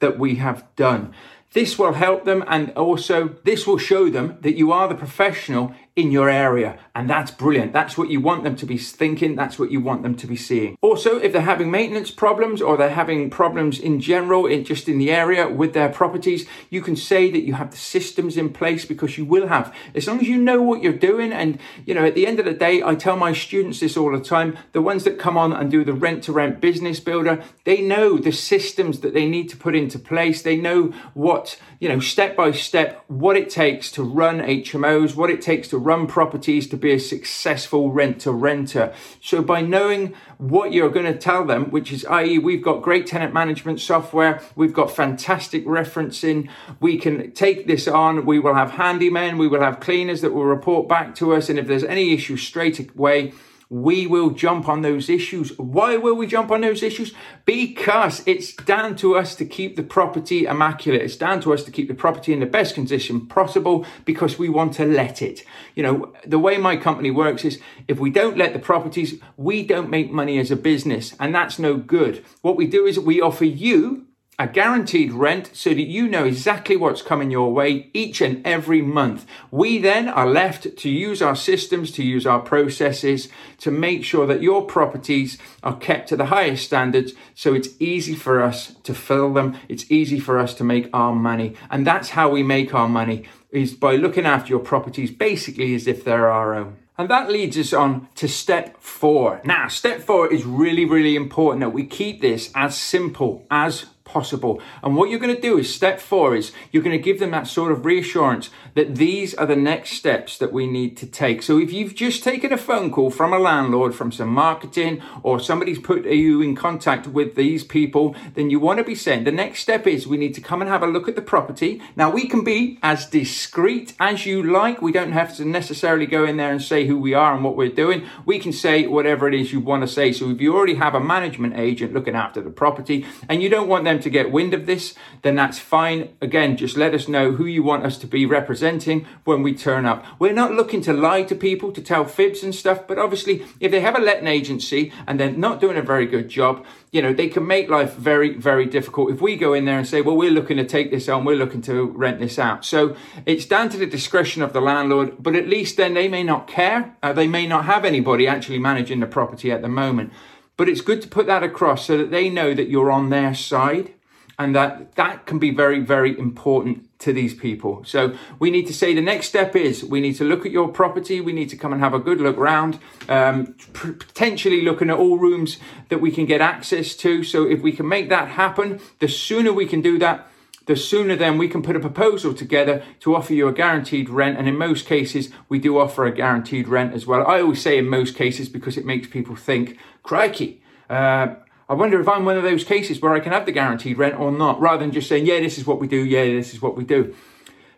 that 0.00 0.18
we 0.18 0.36
have 0.36 0.64
done. 0.76 1.12
This 1.54 1.78
will 1.78 1.94
help 1.94 2.24
them, 2.24 2.44
and 2.46 2.70
also 2.72 3.36
this 3.44 3.66
will 3.66 3.78
show 3.78 4.10
them 4.10 4.36
that 4.42 4.56
you 4.56 4.70
are 4.70 4.86
the 4.86 4.94
professional 4.94 5.74
in 5.98 6.12
your 6.12 6.30
area. 6.30 6.78
And 6.94 7.10
that's 7.10 7.32
brilliant. 7.32 7.72
That's 7.72 7.98
what 7.98 8.08
you 8.08 8.20
want 8.20 8.44
them 8.44 8.54
to 8.54 8.66
be 8.66 8.78
thinking. 8.78 9.34
That's 9.34 9.58
what 9.58 9.72
you 9.72 9.80
want 9.80 10.04
them 10.04 10.14
to 10.14 10.28
be 10.28 10.36
seeing. 10.36 10.78
Also, 10.80 11.18
if 11.18 11.32
they're 11.32 11.42
having 11.42 11.72
maintenance 11.72 12.12
problems 12.12 12.62
or 12.62 12.76
they're 12.76 12.90
having 12.90 13.30
problems 13.30 13.80
in 13.80 14.00
general, 14.00 14.46
in 14.46 14.62
just 14.64 14.88
in 14.88 14.98
the 14.98 15.10
area 15.10 15.48
with 15.48 15.72
their 15.74 15.88
properties, 15.88 16.46
you 16.70 16.82
can 16.82 16.94
say 16.94 17.32
that 17.32 17.42
you 17.42 17.54
have 17.54 17.72
the 17.72 17.76
systems 17.76 18.36
in 18.36 18.50
place 18.50 18.84
because 18.84 19.18
you 19.18 19.24
will 19.24 19.48
have. 19.48 19.74
As 19.92 20.06
long 20.06 20.20
as 20.20 20.28
you 20.28 20.38
know 20.38 20.62
what 20.62 20.84
you're 20.84 20.92
doing. 20.92 21.32
And, 21.32 21.58
you 21.84 21.94
know, 21.94 22.04
at 22.04 22.14
the 22.14 22.28
end 22.28 22.38
of 22.38 22.44
the 22.44 22.54
day, 22.54 22.80
I 22.80 22.94
tell 22.94 23.16
my 23.16 23.32
students 23.32 23.80
this 23.80 23.96
all 23.96 24.12
the 24.12 24.22
time. 24.22 24.56
The 24.70 24.82
ones 24.82 25.02
that 25.02 25.18
come 25.18 25.36
on 25.36 25.52
and 25.52 25.68
do 25.68 25.84
the 25.84 25.94
rent 25.94 26.22
to 26.24 26.32
rent 26.32 26.60
business 26.60 27.00
builder, 27.00 27.42
they 27.64 27.80
know 27.80 28.18
the 28.18 28.30
systems 28.30 29.00
that 29.00 29.14
they 29.14 29.26
need 29.26 29.48
to 29.48 29.56
put 29.56 29.74
into 29.74 29.98
place. 29.98 30.42
They 30.42 30.56
know 30.56 30.92
what, 31.14 31.60
you 31.80 31.88
know, 31.88 31.98
step 31.98 32.36
by 32.36 32.52
step, 32.52 33.02
what 33.08 33.36
it 33.36 33.50
takes 33.50 33.90
to 33.92 34.04
run 34.04 34.38
HMOs, 34.38 35.16
what 35.16 35.30
it 35.30 35.42
takes 35.42 35.66
to 35.68 35.87
run 35.88 36.06
properties 36.06 36.68
to 36.68 36.76
be 36.76 36.92
a 36.92 37.00
successful 37.00 37.90
rent 37.90 38.20
to 38.20 38.30
renter. 38.30 38.92
So 39.22 39.40
by 39.40 39.62
knowing 39.62 40.14
what 40.36 40.72
you're 40.74 40.90
going 40.90 41.10
to 41.10 41.18
tell 41.18 41.46
them, 41.46 41.70
which 41.70 41.90
is, 41.90 42.04
i.e., 42.04 42.38
we've 42.38 42.62
got 42.62 42.82
great 42.82 43.06
tenant 43.06 43.32
management 43.32 43.80
software, 43.80 44.42
we've 44.54 44.74
got 44.74 44.90
fantastic 44.90 45.64
referencing, 45.64 46.50
we 46.78 46.98
can 46.98 47.32
take 47.32 47.66
this 47.66 47.88
on, 47.88 48.26
we 48.26 48.38
will 48.38 48.54
have 48.54 48.72
handymen, 48.72 49.38
we 49.38 49.48
will 49.48 49.62
have 49.62 49.80
cleaners 49.80 50.20
that 50.20 50.34
will 50.34 50.44
report 50.44 50.88
back 50.88 51.14
to 51.14 51.34
us, 51.34 51.48
and 51.48 51.58
if 51.58 51.66
there's 51.66 51.84
any 51.84 52.12
issue 52.12 52.36
straight 52.36 52.78
away, 52.78 53.32
we 53.70 54.06
will 54.06 54.30
jump 54.30 54.68
on 54.68 54.82
those 54.82 55.10
issues. 55.10 55.56
Why 55.58 55.96
will 55.96 56.14
we 56.14 56.26
jump 56.26 56.50
on 56.50 56.62
those 56.62 56.82
issues? 56.82 57.12
Because 57.44 58.22
it's 58.26 58.54
down 58.54 58.96
to 58.96 59.16
us 59.16 59.34
to 59.36 59.44
keep 59.44 59.76
the 59.76 59.82
property 59.82 60.46
immaculate. 60.46 61.02
It's 61.02 61.16
down 61.16 61.40
to 61.42 61.52
us 61.52 61.62
to 61.64 61.70
keep 61.70 61.88
the 61.88 61.94
property 61.94 62.32
in 62.32 62.40
the 62.40 62.46
best 62.46 62.74
condition 62.74 63.26
possible 63.26 63.84
because 64.04 64.38
we 64.38 64.48
want 64.48 64.72
to 64.74 64.86
let 64.86 65.20
it. 65.20 65.44
You 65.74 65.82
know, 65.82 66.12
the 66.26 66.38
way 66.38 66.56
my 66.56 66.76
company 66.76 67.10
works 67.10 67.44
is 67.44 67.60
if 67.86 67.98
we 67.98 68.10
don't 68.10 68.38
let 68.38 68.54
the 68.54 68.58
properties, 68.58 69.20
we 69.36 69.62
don't 69.62 69.90
make 69.90 70.10
money 70.10 70.38
as 70.38 70.50
a 70.50 70.56
business, 70.56 71.14
and 71.20 71.34
that's 71.34 71.58
no 71.58 71.76
good. 71.76 72.24
What 72.40 72.56
we 72.56 72.66
do 72.66 72.86
is 72.86 72.98
we 72.98 73.20
offer 73.20 73.44
you 73.44 74.07
a 74.40 74.46
guaranteed 74.46 75.12
rent 75.12 75.50
so 75.52 75.70
that 75.70 75.88
you 75.88 76.06
know 76.06 76.24
exactly 76.24 76.76
what's 76.76 77.02
coming 77.02 77.30
your 77.30 77.52
way 77.52 77.90
each 77.92 78.20
and 78.20 78.46
every 78.46 78.80
month. 78.80 79.26
We 79.50 79.78
then 79.78 80.08
are 80.08 80.28
left 80.28 80.76
to 80.76 80.88
use 80.88 81.20
our 81.20 81.34
systems, 81.34 81.90
to 81.92 82.04
use 82.04 82.24
our 82.24 82.38
processes 82.38 83.28
to 83.58 83.72
make 83.72 84.04
sure 84.04 84.26
that 84.26 84.42
your 84.42 84.64
properties 84.64 85.38
are 85.64 85.76
kept 85.76 86.08
to 86.10 86.16
the 86.16 86.26
highest 86.26 86.64
standards 86.64 87.14
so 87.34 87.52
it's 87.52 87.70
easy 87.80 88.14
for 88.14 88.40
us 88.40 88.76
to 88.84 88.94
fill 88.94 89.34
them. 89.34 89.56
It's 89.68 89.90
easy 89.90 90.20
for 90.20 90.38
us 90.38 90.54
to 90.54 90.64
make 90.64 90.88
our 90.92 91.14
money. 91.14 91.54
And 91.68 91.84
that's 91.84 92.10
how 92.10 92.30
we 92.30 92.44
make 92.44 92.72
our 92.72 92.88
money 92.88 93.24
is 93.50 93.74
by 93.74 93.96
looking 93.96 94.26
after 94.26 94.50
your 94.50 94.60
properties 94.60 95.10
basically 95.10 95.74
as 95.74 95.88
if 95.88 96.04
they're 96.04 96.30
our 96.30 96.54
own. 96.54 96.76
And 96.96 97.08
that 97.10 97.30
leads 97.30 97.56
us 97.56 97.72
on 97.72 98.08
to 98.16 98.26
step 98.26 98.80
four. 98.80 99.40
Now, 99.44 99.68
step 99.68 100.00
four 100.00 100.32
is 100.32 100.44
really, 100.44 100.84
really 100.84 101.14
important 101.14 101.60
that 101.60 101.70
we 101.70 101.86
keep 101.86 102.20
this 102.20 102.50
as 102.56 102.76
simple 102.76 103.46
as 103.52 103.86
possible. 104.08 104.60
And 104.82 104.96
what 104.96 105.10
you're 105.10 105.20
going 105.20 105.34
to 105.34 105.40
do 105.40 105.58
is 105.58 105.72
step 105.72 106.00
four 106.00 106.34
is 106.34 106.50
you're 106.72 106.82
going 106.82 106.96
to 106.96 107.02
give 107.02 107.20
them 107.20 107.30
that 107.32 107.46
sort 107.46 107.70
of 107.70 107.84
reassurance 107.84 108.50
that 108.74 108.96
these 108.96 109.34
are 109.34 109.46
the 109.46 109.56
next 109.56 109.92
steps 109.92 110.38
that 110.38 110.52
we 110.52 110.66
need 110.66 110.96
to 110.96 111.06
take. 111.06 111.42
So 111.42 111.58
if 111.58 111.72
you've 111.72 111.94
just 111.94 112.24
taken 112.24 112.52
a 112.52 112.56
phone 112.56 112.90
call 112.90 113.10
from 113.10 113.32
a 113.32 113.38
landlord, 113.38 113.94
from 113.94 114.10
some 114.10 114.28
marketing, 114.30 115.02
or 115.22 115.38
somebody's 115.38 115.78
put 115.78 116.06
you 116.06 116.40
in 116.42 116.56
contact 116.56 117.06
with 117.06 117.34
these 117.34 117.64
people, 117.64 118.16
then 118.34 118.50
you 118.50 118.58
want 118.58 118.78
to 118.78 118.84
be 118.84 118.94
saying 118.94 119.24
the 119.24 119.32
next 119.32 119.60
step 119.60 119.86
is 119.86 120.06
we 120.06 120.16
need 120.16 120.34
to 120.34 120.40
come 120.40 120.62
and 120.62 120.70
have 120.70 120.82
a 120.82 120.86
look 120.86 121.08
at 121.08 121.16
the 121.16 121.22
property. 121.22 121.82
Now 121.94 122.10
we 122.10 122.26
can 122.26 122.42
be 122.44 122.78
as 122.82 123.06
discreet 123.06 123.94
as 124.00 124.24
you 124.24 124.42
like. 124.42 124.80
We 124.80 124.92
don't 124.92 125.12
have 125.12 125.36
to 125.36 125.44
necessarily 125.44 126.06
go 126.06 126.24
in 126.24 126.38
there 126.38 126.50
and 126.50 126.62
say 126.62 126.86
who 126.86 126.98
we 126.98 127.14
are 127.14 127.34
and 127.34 127.44
what 127.44 127.56
we're 127.56 127.68
doing. 127.68 128.06
We 128.24 128.38
can 128.38 128.52
say 128.52 128.86
whatever 128.86 129.28
it 129.28 129.34
is 129.34 129.52
you 129.52 129.60
want 129.60 129.82
to 129.82 129.88
say. 129.88 130.12
So 130.12 130.30
if 130.30 130.40
you 130.40 130.56
already 130.56 130.76
have 130.76 130.94
a 130.94 131.00
management 131.00 131.58
agent 131.58 131.92
looking 131.92 132.14
after 132.14 132.40
the 132.40 132.50
property 132.50 133.06
and 133.28 133.42
you 133.42 133.48
don't 133.48 133.68
want 133.68 133.84
them 133.84 133.97
to 134.02 134.10
get 134.10 134.30
wind 134.30 134.54
of 134.54 134.66
this, 134.66 134.94
then 135.22 135.36
that's 135.36 135.58
fine. 135.58 136.10
Again, 136.20 136.56
just 136.56 136.76
let 136.76 136.94
us 136.94 137.08
know 137.08 137.32
who 137.32 137.44
you 137.44 137.62
want 137.62 137.84
us 137.84 137.98
to 137.98 138.06
be 138.06 138.26
representing 138.26 139.06
when 139.24 139.42
we 139.42 139.54
turn 139.54 139.86
up. 139.86 140.04
We're 140.18 140.32
not 140.32 140.52
looking 140.52 140.80
to 140.82 140.92
lie 140.92 141.22
to 141.24 141.34
people, 141.34 141.72
to 141.72 141.82
tell 141.82 142.04
fibs 142.04 142.42
and 142.42 142.54
stuff, 142.54 142.86
but 142.86 142.98
obviously, 142.98 143.44
if 143.60 143.70
they 143.70 143.80
have 143.80 143.96
a 143.96 144.00
letting 144.00 144.28
agency 144.28 144.92
and 145.06 145.18
they're 145.18 145.30
not 145.30 145.60
doing 145.60 145.76
a 145.76 145.82
very 145.82 146.06
good 146.06 146.28
job, 146.28 146.64
you 146.90 147.02
know, 147.02 147.12
they 147.12 147.28
can 147.28 147.46
make 147.46 147.68
life 147.68 147.94
very, 147.94 148.34
very 148.34 148.64
difficult 148.64 149.10
if 149.10 149.20
we 149.20 149.36
go 149.36 149.52
in 149.52 149.64
there 149.64 149.78
and 149.78 149.86
say, 149.86 150.00
well, 150.00 150.16
we're 150.16 150.30
looking 150.30 150.56
to 150.56 150.64
take 150.64 150.90
this 150.90 151.08
on, 151.08 151.24
we're 151.24 151.36
looking 151.36 151.62
to 151.62 151.84
rent 151.90 152.18
this 152.18 152.38
out. 152.38 152.64
So 152.64 152.96
it's 153.26 153.44
down 153.44 153.68
to 153.70 153.76
the 153.76 153.86
discretion 153.86 154.42
of 154.42 154.52
the 154.52 154.60
landlord, 154.60 155.22
but 155.22 155.34
at 155.34 155.48
least 155.48 155.76
then 155.76 155.94
they 155.94 156.08
may 156.08 156.22
not 156.22 156.46
care. 156.46 156.96
Uh, 157.02 157.12
they 157.12 157.26
may 157.26 157.46
not 157.46 157.66
have 157.66 157.84
anybody 157.84 158.26
actually 158.26 158.58
managing 158.58 159.00
the 159.00 159.06
property 159.06 159.52
at 159.52 159.62
the 159.62 159.68
moment. 159.68 160.12
But 160.58 160.68
it's 160.68 160.82
good 160.82 161.00
to 161.02 161.08
put 161.08 161.26
that 161.26 161.42
across 161.42 161.86
so 161.86 161.96
that 161.96 162.10
they 162.10 162.28
know 162.28 162.52
that 162.52 162.68
you're 162.68 162.90
on 162.90 163.08
their 163.08 163.32
side 163.32 163.94
and 164.40 164.54
that 164.54 164.94
that 164.96 165.24
can 165.24 165.38
be 165.38 165.50
very 165.50 165.80
very 165.80 166.18
important 166.18 166.84
to 166.98 167.12
these 167.12 167.32
people. 167.32 167.84
So 167.84 168.16
we 168.40 168.50
need 168.50 168.66
to 168.66 168.74
say 168.74 168.92
the 168.92 169.00
next 169.00 169.28
step 169.28 169.54
is 169.54 169.84
we 169.84 170.00
need 170.00 170.14
to 170.14 170.24
look 170.24 170.44
at 170.44 170.50
your 170.50 170.68
property. 170.68 171.20
We 171.20 171.32
need 171.32 171.48
to 171.50 171.56
come 171.56 171.72
and 171.72 171.80
have 171.80 171.94
a 171.94 172.00
good 172.00 172.20
look 172.20 172.36
round 172.36 172.80
um, 173.08 173.54
potentially 173.72 174.62
looking 174.62 174.90
at 174.90 174.98
all 174.98 175.16
rooms 175.16 175.58
that 175.90 176.00
we 176.00 176.10
can 176.10 176.26
get 176.26 176.40
access 176.40 176.96
to. 176.96 177.22
So 177.22 177.48
if 177.48 177.62
we 177.62 177.70
can 177.70 177.88
make 177.88 178.08
that 178.08 178.28
happen 178.28 178.80
the 178.98 179.08
sooner 179.08 179.52
we 179.52 179.66
can 179.66 179.80
do 179.80 179.96
that 179.98 180.28
the 180.68 180.76
sooner 180.76 181.16
then 181.16 181.38
we 181.38 181.48
can 181.48 181.62
put 181.62 181.76
a 181.76 181.80
proposal 181.80 182.34
together 182.34 182.84
to 183.00 183.16
offer 183.16 183.32
you 183.32 183.48
a 183.48 183.52
guaranteed 183.52 184.10
rent. 184.10 184.38
And 184.38 184.46
in 184.46 184.58
most 184.58 184.84
cases, 184.84 185.30
we 185.48 185.58
do 185.58 185.78
offer 185.78 186.04
a 186.04 186.12
guaranteed 186.12 186.68
rent 186.68 186.92
as 186.92 187.06
well. 187.06 187.26
I 187.26 187.40
always 187.40 187.62
say 187.62 187.78
in 187.78 187.88
most 187.88 188.14
cases 188.14 188.50
because 188.50 188.76
it 188.76 188.84
makes 188.84 189.08
people 189.08 189.34
think, 189.34 189.78
crikey, 190.02 190.62
uh, 190.90 191.28
I 191.70 191.74
wonder 191.74 191.98
if 191.98 192.06
I'm 192.06 192.26
one 192.26 192.36
of 192.36 192.42
those 192.42 192.64
cases 192.64 193.00
where 193.00 193.14
I 193.14 193.20
can 193.20 193.32
have 193.32 193.46
the 193.46 193.52
guaranteed 193.52 193.96
rent 193.96 194.20
or 194.20 194.30
not, 194.30 194.60
rather 194.60 194.80
than 194.80 194.92
just 194.92 195.08
saying, 195.08 195.24
yeah, 195.24 195.40
this 195.40 195.56
is 195.56 195.66
what 195.66 195.80
we 195.80 195.86
do, 195.86 196.04
yeah, 196.04 196.24
this 196.26 196.52
is 196.52 196.60
what 196.60 196.76
we 196.76 196.84
do. 196.84 197.14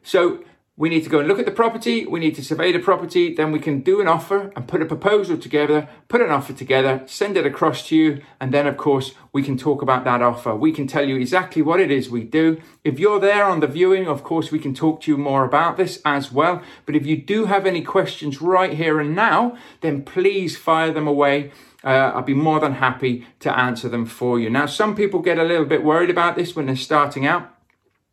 So 0.02 0.42
we 0.80 0.88
need 0.88 1.04
to 1.04 1.10
go 1.10 1.18
and 1.18 1.28
look 1.28 1.38
at 1.38 1.44
the 1.44 1.52
property, 1.52 2.06
we 2.06 2.18
need 2.18 2.34
to 2.34 2.42
survey 2.42 2.72
the 2.72 2.78
property, 2.78 3.34
then 3.34 3.52
we 3.52 3.58
can 3.58 3.80
do 3.80 4.00
an 4.00 4.08
offer 4.08 4.50
and 4.56 4.66
put 4.66 4.80
a 4.80 4.86
proposal 4.86 5.36
together, 5.36 5.86
put 6.08 6.22
an 6.22 6.30
offer 6.30 6.54
together, 6.54 7.02
send 7.04 7.36
it 7.36 7.44
across 7.44 7.86
to 7.88 7.94
you, 7.94 8.22
and 8.40 8.50
then 8.50 8.66
of 8.66 8.78
course 8.78 9.12
we 9.30 9.42
can 9.42 9.58
talk 9.58 9.82
about 9.82 10.04
that 10.04 10.22
offer. 10.22 10.56
We 10.56 10.72
can 10.72 10.86
tell 10.86 11.06
you 11.06 11.16
exactly 11.16 11.60
what 11.60 11.80
it 11.80 11.90
is 11.90 12.08
we 12.08 12.24
do. 12.24 12.62
If 12.82 12.98
you're 12.98 13.20
there 13.20 13.44
on 13.44 13.60
the 13.60 13.66
viewing, 13.66 14.08
of 14.08 14.24
course 14.24 14.50
we 14.50 14.58
can 14.58 14.72
talk 14.72 15.02
to 15.02 15.10
you 15.10 15.18
more 15.18 15.44
about 15.44 15.76
this 15.76 16.00
as 16.06 16.32
well. 16.32 16.62
But 16.86 16.96
if 16.96 17.04
you 17.04 17.18
do 17.18 17.44
have 17.44 17.66
any 17.66 17.82
questions 17.82 18.40
right 18.40 18.72
here 18.72 19.00
and 19.00 19.14
now, 19.14 19.58
then 19.82 20.02
please 20.02 20.56
fire 20.56 20.92
them 20.94 21.06
away 21.06 21.52
uh, 21.82 22.12
I'll 22.14 22.22
be 22.22 22.34
more 22.34 22.60
than 22.60 22.74
happy 22.74 23.26
to 23.40 23.58
answer 23.58 23.88
them 23.88 24.04
for 24.04 24.38
you. 24.38 24.50
Now, 24.50 24.66
some 24.66 24.94
people 24.94 25.20
get 25.20 25.38
a 25.38 25.44
little 25.44 25.64
bit 25.64 25.82
worried 25.82 26.10
about 26.10 26.36
this 26.36 26.54
when 26.54 26.66
they're 26.66 26.76
starting 26.76 27.26
out. 27.26 27.54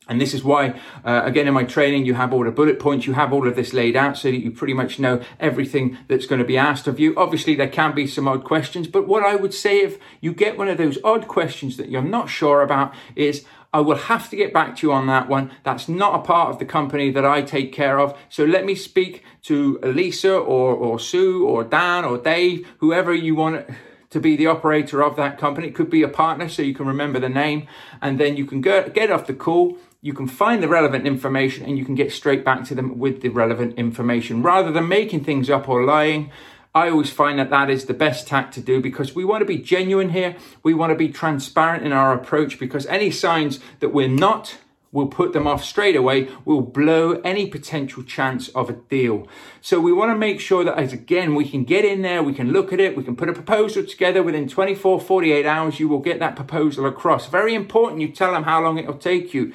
And 0.07 0.21
this 0.21 0.33
is 0.33 0.43
why, 0.43 0.79
uh, 1.03 1.21
again, 1.25 1.47
in 1.47 1.53
my 1.53 1.63
training, 1.63 2.05
you 2.05 2.13
have 2.13 2.33
all 2.33 2.43
the 2.43 2.51
bullet 2.51 2.79
points, 2.79 3.05
you 3.05 3.13
have 3.13 3.33
all 3.33 3.47
of 3.47 3.55
this 3.55 3.73
laid 3.73 3.95
out 3.95 4.17
so 4.17 4.29
that 4.29 4.43
you 4.43 4.51
pretty 4.51 4.73
much 4.73 4.99
know 4.99 5.21
everything 5.39 5.97
that's 6.07 6.25
going 6.25 6.39
to 6.39 6.45
be 6.45 6.57
asked 6.57 6.87
of 6.87 6.99
you. 6.99 7.13
Obviously, 7.17 7.55
there 7.55 7.67
can 7.67 7.93
be 7.93 8.07
some 8.07 8.27
odd 8.27 8.43
questions, 8.43 8.87
but 8.87 9.07
what 9.07 9.23
I 9.23 9.35
would 9.35 9.53
say 9.53 9.79
if 9.79 9.97
you 10.21 10.33
get 10.33 10.57
one 10.57 10.69
of 10.69 10.77
those 10.77 10.97
odd 11.03 11.27
questions 11.27 11.77
that 11.77 11.89
you're 11.89 12.01
not 12.01 12.29
sure 12.29 12.61
about 12.61 12.93
is, 13.15 13.45
I 13.73 13.81
will 13.81 13.97
have 13.97 14.29
to 14.29 14.35
get 14.35 14.53
back 14.53 14.77
to 14.77 14.87
you 14.87 14.93
on 14.93 15.07
that 15.07 15.27
one. 15.27 15.51
That's 15.63 15.89
not 15.89 16.15
a 16.15 16.23
part 16.23 16.49
of 16.49 16.57
the 16.57 16.65
company 16.65 17.11
that 17.11 17.25
I 17.25 17.41
take 17.41 17.73
care 17.73 17.99
of. 17.99 18.17
So 18.29 18.45
let 18.45 18.65
me 18.65 18.75
speak 18.75 19.23
to 19.43 19.77
Lisa 19.83 20.33
or, 20.33 20.73
or 20.73 20.99
Sue 20.99 21.45
or 21.45 21.63
Dan 21.63 22.05
or 22.05 22.17
Dave, 22.17 22.67
whoever 22.79 23.13
you 23.13 23.35
want 23.35 23.67
to 24.09 24.19
be 24.19 24.35
the 24.35 24.47
operator 24.47 25.03
of 25.03 25.15
that 25.17 25.37
company. 25.37 25.67
It 25.67 25.75
could 25.75 25.89
be 25.89 26.03
a 26.03 26.07
partner, 26.07 26.47
so 26.47 26.61
you 26.61 26.73
can 26.73 26.85
remember 26.85 27.19
the 27.19 27.29
name. 27.29 27.67
And 28.01 28.19
then 28.19 28.37
you 28.37 28.45
can 28.45 28.61
go, 28.61 28.87
get 28.89 29.11
off 29.11 29.27
the 29.27 29.33
call. 29.33 29.77
You 30.01 30.13
can 30.13 30.27
find 30.27 30.61
the 30.61 30.67
relevant 30.67 31.07
information 31.07 31.65
and 31.65 31.77
you 31.77 31.83
can 31.83 31.95
get 31.95 32.11
straight 32.11 32.45
back 32.45 32.63
to 32.65 32.75
them 32.75 32.99
with 32.99 33.21
the 33.21 33.29
relevant 33.29 33.77
information 33.77 34.43
rather 34.43 34.71
than 34.71 34.87
making 34.87 35.23
things 35.23 35.49
up 35.49 35.67
or 35.67 35.83
lying. 35.83 36.31
I 36.73 36.89
always 36.89 37.09
find 37.09 37.39
that 37.39 37.49
that 37.49 37.71
is 37.71 37.85
the 37.85 37.95
best 37.95 38.27
tact 38.27 38.53
to 38.53 38.61
do 38.61 38.79
because 38.79 39.15
we 39.15 39.25
want 39.25 39.41
to 39.41 39.45
be 39.45 39.57
genuine 39.57 40.09
here. 40.09 40.35
We 40.61 40.75
want 40.75 40.91
to 40.91 40.95
be 40.95 41.09
transparent 41.09 41.83
in 41.83 41.91
our 41.91 42.13
approach 42.13 42.59
because 42.59 42.85
any 42.85 43.09
signs 43.09 43.59
that 43.79 43.89
we're 43.89 44.07
not, 44.07 44.57
we'll 44.91 45.07
put 45.07 45.33
them 45.33 45.47
off 45.47 45.63
straight 45.63 45.95
away. 45.95 46.29
We'll 46.45 46.61
blow 46.61 47.21
any 47.23 47.47
potential 47.47 48.03
chance 48.03 48.49
of 48.49 48.69
a 48.69 48.73
deal. 48.73 49.27
So 49.61 49.79
we 49.79 49.93
want 49.93 50.11
to 50.11 50.17
make 50.17 50.39
sure 50.39 50.63
that 50.63 50.77
as 50.77 50.93
again, 50.93 51.35
we 51.35 51.47
can 51.47 51.63
get 51.63 51.85
in 51.85 52.01
there, 52.01 52.23
we 52.23 52.33
can 52.33 52.51
look 52.51 52.73
at 52.73 52.79
it, 52.79 52.95
we 52.95 53.03
can 53.03 53.15
put 53.15 53.29
a 53.29 53.33
proposal 53.33 53.85
together 53.85 54.23
within 54.23 54.47
24, 54.47 55.01
48 55.01 55.45
hours. 55.45 55.79
You 55.79 55.87
will 55.87 55.99
get 55.99 56.19
that 56.19 56.35
proposal 56.35 56.85
across. 56.85 57.27
Very 57.27 57.53
important. 57.53 58.01
You 58.01 58.09
tell 58.09 58.33
them 58.33 58.43
how 58.43 58.61
long 58.61 58.77
it'll 58.77 58.95
take 58.95 59.33
you 59.33 59.53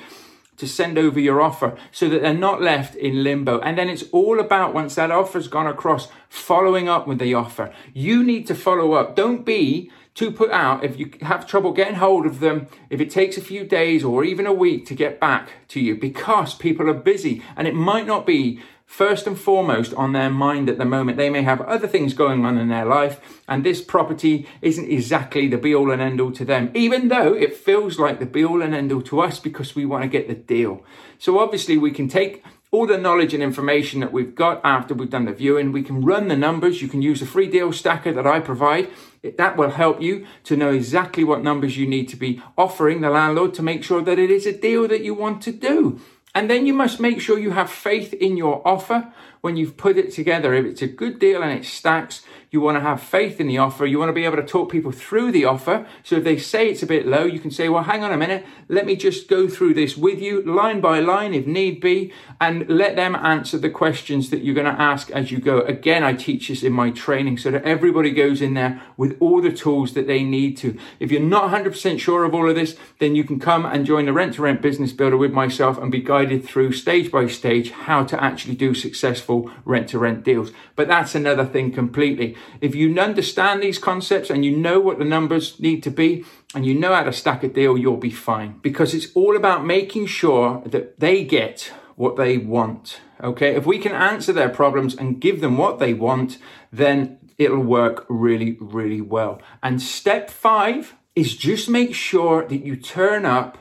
to 0.59 0.69
send 0.69 0.99
over 0.99 1.19
your 1.19 1.41
offer 1.41 1.77
so 1.91 2.09
that 2.09 2.23
they're 2.23 2.35
not 2.35 2.63
left 2.63 2.95
in 2.95 3.25
limbo. 3.25 3.59
And 3.61 3.77
then 3.77 3.89
it's 3.89 4.05
all 4.13 4.39
about 4.39 4.75
once 4.75 4.95
that 4.95 5.11
offer's 5.11 5.49
gone 5.49 5.67
across, 5.67 6.09
following 6.29 6.89
up 6.89 7.09
with 7.09 7.19
the 7.19 7.35
offer. 7.35 7.75
You 7.93 8.23
need 8.23 8.47
to 8.47 8.55
follow 8.55 8.93
up. 8.93 9.17
Don't 9.17 9.45
be 9.45 9.91
too 10.15 10.31
put 10.31 10.51
out 10.51 10.85
if 10.85 10.99
you 10.99 11.11
have 11.23 11.47
trouble 11.47 11.73
getting 11.73 11.95
hold 11.95 12.27
of 12.27 12.41
them, 12.41 12.69
if 12.91 13.01
it 13.01 13.11
takes 13.11 13.37
a 13.37 13.43
few 13.43 13.65
days 13.65 14.05
or 14.05 14.25
even 14.25 14.47
a 14.47 14.53
week 14.53 14.87
to 14.87 14.95
get 14.95 15.19
back 15.19 15.51
to 15.69 15.81
you 15.81 15.97
because 15.97 16.55
people 16.55 16.89
are 16.89 16.95
busy 16.95 17.43
and 17.57 17.67
it 17.67 17.75
might 17.75 18.07
not 18.07 18.27
be 18.27 18.61
first 18.93 19.27
and 19.27 19.39
foremost 19.39 19.95
on 19.95 20.13
their 20.13 20.29
mind 20.29 20.69
at 20.69 20.77
the 20.77 20.85
moment. 20.85 21.17
They 21.17 21.31
may 21.31 21.41
have 21.41 21.63
other 21.63 21.89
things 21.89 22.13
going 22.13 22.45
on 22.45 22.59
in 22.59 22.69
their 22.69 22.85
life, 22.85 23.41
and 23.49 23.65
this 23.65 23.81
property 23.81 24.47
isn't 24.61 24.91
exactly 24.91 25.49
the 25.49 25.57
be 25.57 25.75
all 25.75 25.91
and 25.91 26.03
end 26.03 26.21
all 26.21 26.31
to 26.33 26.45
them, 26.45 26.71
even 26.75 27.09
though 27.09 27.33
it 27.33 27.57
feels 27.57 27.99
like 27.99 28.19
the 28.19 28.27
be 28.27 28.45
all 28.45 28.61
and 28.61 28.75
end 28.75 28.93
all 28.93 29.01
to 29.01 29.23
us 29.23 29.39
because 29.39 29.75
we 29.75 29.87
want 29.87 30.03
to 30.03 30.09
get 30.09 30.29
the 30.29 30.35
deal. 30.35 30.85
So, 31.19 31.39
obviously, 31.39 31.79
we 31.79 31.91
can 31.91 32.07
take 32.07 32.45
all 32.73 32.87
the 32.87 32.97
knowledge 32.97 33.35
and 33.35 33.43
information 33.43 34.01
that 34.01 34.13
we've 34.13 34.35
got 34.35 34.59
after 34.65 34.95
we've 34.95 35.11
done 35.11 35.27
the 35.27 35.33
viewing. 35.33 35.73
We 35.73 35.83
can 35.83 36.01
run 36.01 36.29
the 36.29 36.37
numbers. 36.37 36.81
You 36.81 36.89
can 36.89 37.03
use 37.03 37.21
the 37.21 37.27
free 37.27 37.47
deal 37.47 37.71
stacker 37.71 38.15
that 38.15 38.27
I 38.27 38.41
provide. 38.41 38.89
That 39.37 39.59
will 39.59 39.73
help 39.73 40.01
you 40.01 40.27
to 40.45 40.57
know 40.57 40.71
exactly 40.71 41.23
what 41.23 41.43
numbers 41.43 41.77
you 41.77 41.87
need 41.87 42.09
to 42.09 42.17
be 42.17 42.43
offering 42.57 43.03
the 43.03 43.11
landlord 43.11 43.53
to 43.55 43.63
make 43.63 43.85
sure 43.85 44.01
that 44.01 44.19
it 44.19 44.31
is 44.31 44.47
a 44.47 44.57
deal 44.57 44.89
that 44.89 45.05
you 45.05 45.13
want 45.13 45.43
to 45.43 45.53
do. 45.53 46.01
And 46.35 46.49
then 46.49 46.65
you 46.65 46.73
must 46.73 46.99
make 46.99 47.21
sure 47.21 47.39
you 47.39 47.51
have 47.51 47.71
faith 47.71 48.15
in 48.15 48.39
your 48.39 48.67
offer 48.67 49.13
when 49.43 49.57
you've 49.57 49.77
put 49.77 49.99
it 49.99 50.13
together. 50.13 50.55
If 50.55 50.65
it's 50.65 50.83
a 50.83 50.87
good 50.87 51.19
deal 51.19 51.43
and 51.43 51.53
it 51.53 51.67
stacks, 51.67 52.23
you 52.53 52.61
want 52.61 52.77
to 52.77 52.83
have 52.83 53.03
faith 53.03 53.41
in 53.41 53.49
the 53.49 53.59
offer. 53.59 53.87
You 53.87 53.99
want 53.99 54.11
to 54.11 54.15
be 54.15 54.27
able 54.27 54.37
to 54.37 54.47
talk 54.47 54.71
people 54.71 54.93
through 54.93 55.33
the 55.33 55.47
offer. 55.47 55.87
So 56.03 56.17
if 56.17 56.25
they 56.25 56.37
say 56.37 56.69
it's 56.69 56.83
a 56.83 56.87
bit 56.87 57.07
low, 57.07 57.25
you 57.25 57.41
can 57.41 57.51
say, 57.51 57.71
well, 57.71 57.83
hang 57.83 58.05
on 58.05 58.13
a 58.13 58.17
minute. 58.19 58.45
Let 58.69 58.85
me 58.85 58.95
just 58.95 59.27
go 59.27 59.49
through 59.49 59.73
this 59.73 59.97
with 59.97 60.21
you 60.21 60.43
line 60.43 60.83
by 60.83 61.01
line 61.01 61.33
if 61.33 61.47
need 61.47 61.81
be 61.81 62.13
and 62.41 62.69
let 62.69 62.95
them 62.95 63.17
answer 63.17 63.57
the 63.57 63.71
questions 63.71 64.29
that 64.31 64.45
you're 64.45 64.55
going 64.55 64.73
to 64.73 64.81
ask 64.81 65.11
as 65.13 65.33
you 65.33 65.39
go. 65.39 65.63
Again, 65.63 66.05
I 66.05 66.13
teach 66.13 66.49
this 66.49 66.63
in 66.63 66.75
my 66.75 66.91
training 66.91 67.39
so 67.39 67.51
that 67.51 67.65
everybody 67.65 68.11
goes 68.11 68.43
in 68.43 68.53
there 68.53 68.83
with 68.99 69.17
all 69.19 69.41
the 69.41 69.53
tools 69.53 69.95
that 69.95 70.07
they 70.07 70.23
need 70.23 70.59
to. 70.59 70.79
If 71.01 71.11
you're 71.11 71.23
not 71.23 71.51
100% 71.51 71.99
sure 71.99 72.25
of 72.25 72.35
all 72.35 72.49
of 72.49 72.55
this, 72.55 72.77
then 72.99 73.17
you 73.17 73.25
can 73.25 73.41
come 73.41 73.65
and 73.65 73.87
join 73.87 74.05
the 74.05 74.13
rent 74.13 74.35
to 74.35 74.43
rent 74.43 74.61
business 74.61 74.93
builder 74.93 75.17
with 75.17 75.33
myself 75.33 75.79
and 75.79 75.91
be 75.91 76.03
guided 76.03 76.45
through 76.45 76.73
stage 76.73 77.11
by 77.11 77.27
stage 77.27 77.71
how 77.71 78.05
to 78.05 78.23
actually 78.23 78.57
do 78.57 78.75
successful 78.75 79.32
successful 79.33 79.51
rent 79.65 79.89
to 79.91 79.99
rent 79.99 80.25
deals. 80.25 80.53
But 80.77 80.89
that's 80.89 81.15
another 81.15 81.45
thing 81.45 81.73
completely. 81.73 82.37
If 82.61 82.75
you 82.75 82.99
understand 82.99 83.63
these 83.63 83.79
concepts 83.79 84.31
and 84.31 84.45
you 84.45 84.57
know 84.57 84.81
what 84.81 84.99
the 84.99 85.05
numbers 85.05 85.59
need 85.61 85.83
to 85.85 85.91
be 85.91 86.25
and 86.55 86.67
you 86.67 86.75
know 86.75 86.95
how 86.95 87.05
to 87.05 87.13
stack 87.13 87.43
a 87.43 87.49
deal, 87.49 87.79
you'll 87.79 87.97
be 87.97 88.11
fine 88.11 88.59
because 88.63 88.95
it's 88.95 89.13
all 89.15 89.37
about 89.37 89.65
making 89.65 90.07
sure 90.07 90.63
that 90.67 90.99
they 91.01 91.25
get 91.25 91.73
what 91.97 92.17
they 92.17 92.39
want. 92.39 93.01
Okay. 93.23 93.55
If 93.55 93.67
we 93.67 93.79
can 93.79 93.93
answer 93.93 94.33
their 94.33 94.49
problems 94.49 94.95
and 94.95 95.21
give 95.21 95.41
them 95.41 95.57
what 95.57 95.79
they 95.79 95.95
want, 95.95 96.39
then 96.73 97.19
it'll 97.39 97.63
work 97.63 98.05
really, 98.09 98.57
really 98.61 99.01
well. 99.01 99.41
And 99.63 99.81
step 99.81 100.31
five 100.31 100.95
is 101.15 101.37
just 101.37 101.69
make 101.69 101.95
sure 101.95 102.47
that 102.49 102.65
you 102.65 102.77
turn 102.77 103.25
up 103.25 103.59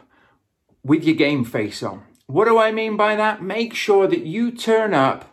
with 0.83 1.03
your 1.03 1.15
game 1.15 1.43
face 1.45 1.83
on. 1.83 2.01
What 2.31 2.45
do 2.45 2.57
I 2.57 2.71
mean 2.71 2.95
by 2.95 3.17
that? 3.17 3.43
Make 3.43 3.73
sure 3.73 4.07
that 4.07 4.25
you 4.25 4.51
turn 4.51 4.93
up 4.93 5.30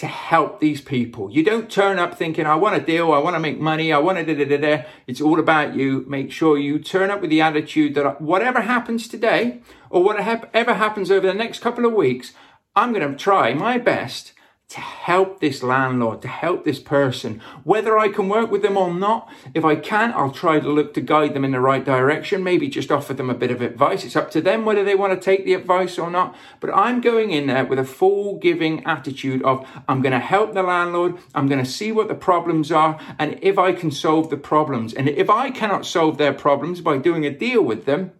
to 0.00 0.06
help 0.06 0.60
these 0.60 0.80
people. 0.80 1.30
You 1.30 1.44
don't 1.44 1.70
turn 1.70 1.98
up 1.98 2.16
thinking, 2.16 2.46
I 2.46 2.54
want 2.54 2.74
a 2.74 2.84
deal, 2.84 3.12
I 3.12 3.18
want 3.18 3.36
to 3.36 3.40
make 3.40 3.60
money, 3.60 3.92
I 3.92 3.98
want 3.98 4.16
to 4.16 4.24
da 4.24 4.34
da 4.34 4.56
da 4.56 4.56
da. 4.56 4.84
It's 5.06 5.20
all 5.20 5.38
about 5.38 5.74
you. 5.74 6.06
Make 6.08 6.32
sure 6.32 6.56
you 6.56 6.78
turn 6.78 7.10
up 7.10 7.20
with 7.20 7.28
the 7.28 7.42
attitude 7.42 7.94
that 7.96 8.20
whatever 8.20 8.62
happens 8.62 9.06
today 9.06 9.60
or 9.90 10.02
whatever 10.02 10.74
happens 10.74 11.10
over 11.10 11.26
the 11.26 11.34
next 11.34 11.60
couple 11.60 11.84
of 11.84 11.92
weeks, 11.92 12.32
I'm 12.74 12.94
going 12.94 13.10
to 13.10 13.14
try 13.14 13.52
my 13.52 13.76
best 13.76 14.32
to 14.70 14.80
help 14.80 15.40
this 15.40 15.64
landlord, 15.64 16.22
to 16.22 16.28
help 16.28 16.64
this 16.64 16.78
person. 16.78 17.42
Whether 17.64 17.98
I 17.98 18.08
can 18.08 18.28
work 18.28 18.52
with 18.52 18.62
them 18.62 18.76
or 18.76 18.94
not, 18.94 19.28
if 19.52 19.64
I 19.64 19.74
can, 19.74 20.12
I'll 20.12 20.30
try 20.30 20.60
to 20.60 20.68
look 20.68 20.94
to 20.94 21.00
guide 21.00 21.34
them 21.34 21.44
in 21.44 21.50
the 21.50 21.60
right 21.60 21.84
direction, 21.84 22.44
maybe 22.44 22.68
just 22.68 22.92
offer 22.92 23.12
them 23.12 23.28
a 23.28 23.34
bit 23.34 23.50
of 23.50 23.60
advice. 23.62 24.04
It's 24.04 24.14
up 24.14 24.30
to 24.30 24.40
them 24.40 24.64
whether 24.64 24.84
they 24.84 24.94
want 24.94 25.12
to 25.12 25.24
take 25.24 25.44
the 25.44 25.54
advice 25.54 25.98
or 25.98 26.08
not. 26.08 26.36
But 26.60 26.72
I'm 26.72 27.00
going 27.00 27.32
in 27.32 27.48
there 27.48 27.64
with 27.64 27.80
a 27.80 27.84
full 27.84 28.38
giving 28.38 28.84
attitude 28.84 29.42
of 29.42 29.66
I'm 29.88 30.02
going 30.02 30.12
to 30.12 30.20
help 30.20 30.54
the 30.54 30.62
landlord, 30.62 31.18
I'm 31.34 31.48
going 31.48 31.64
to 31.64 31.70
see 31.70 31.90
what 31.90 32.06
the 32.06 32.14
problems 32.14 32.70
are, 32.70 32.96
and 33.18 33.40
if 33.42 33.58
I 33.58 33.72
can 33.72 33.90
solve 33.90 34.30
the 34.30 34.36
problems. 34.36 34.94
And 34.94 35.08
if 35.08 35.28
I 35.28 35.50
cannot 35.50 35.84
solve 35.84 36.16
their 36.16 36.32
problems 36.32 36.80
by 36.80 36.98
doing 36.98 37.26
a 37.26 37.30
deal 37.30 37.62
with 37.62 37.86
them, 37.86 38.12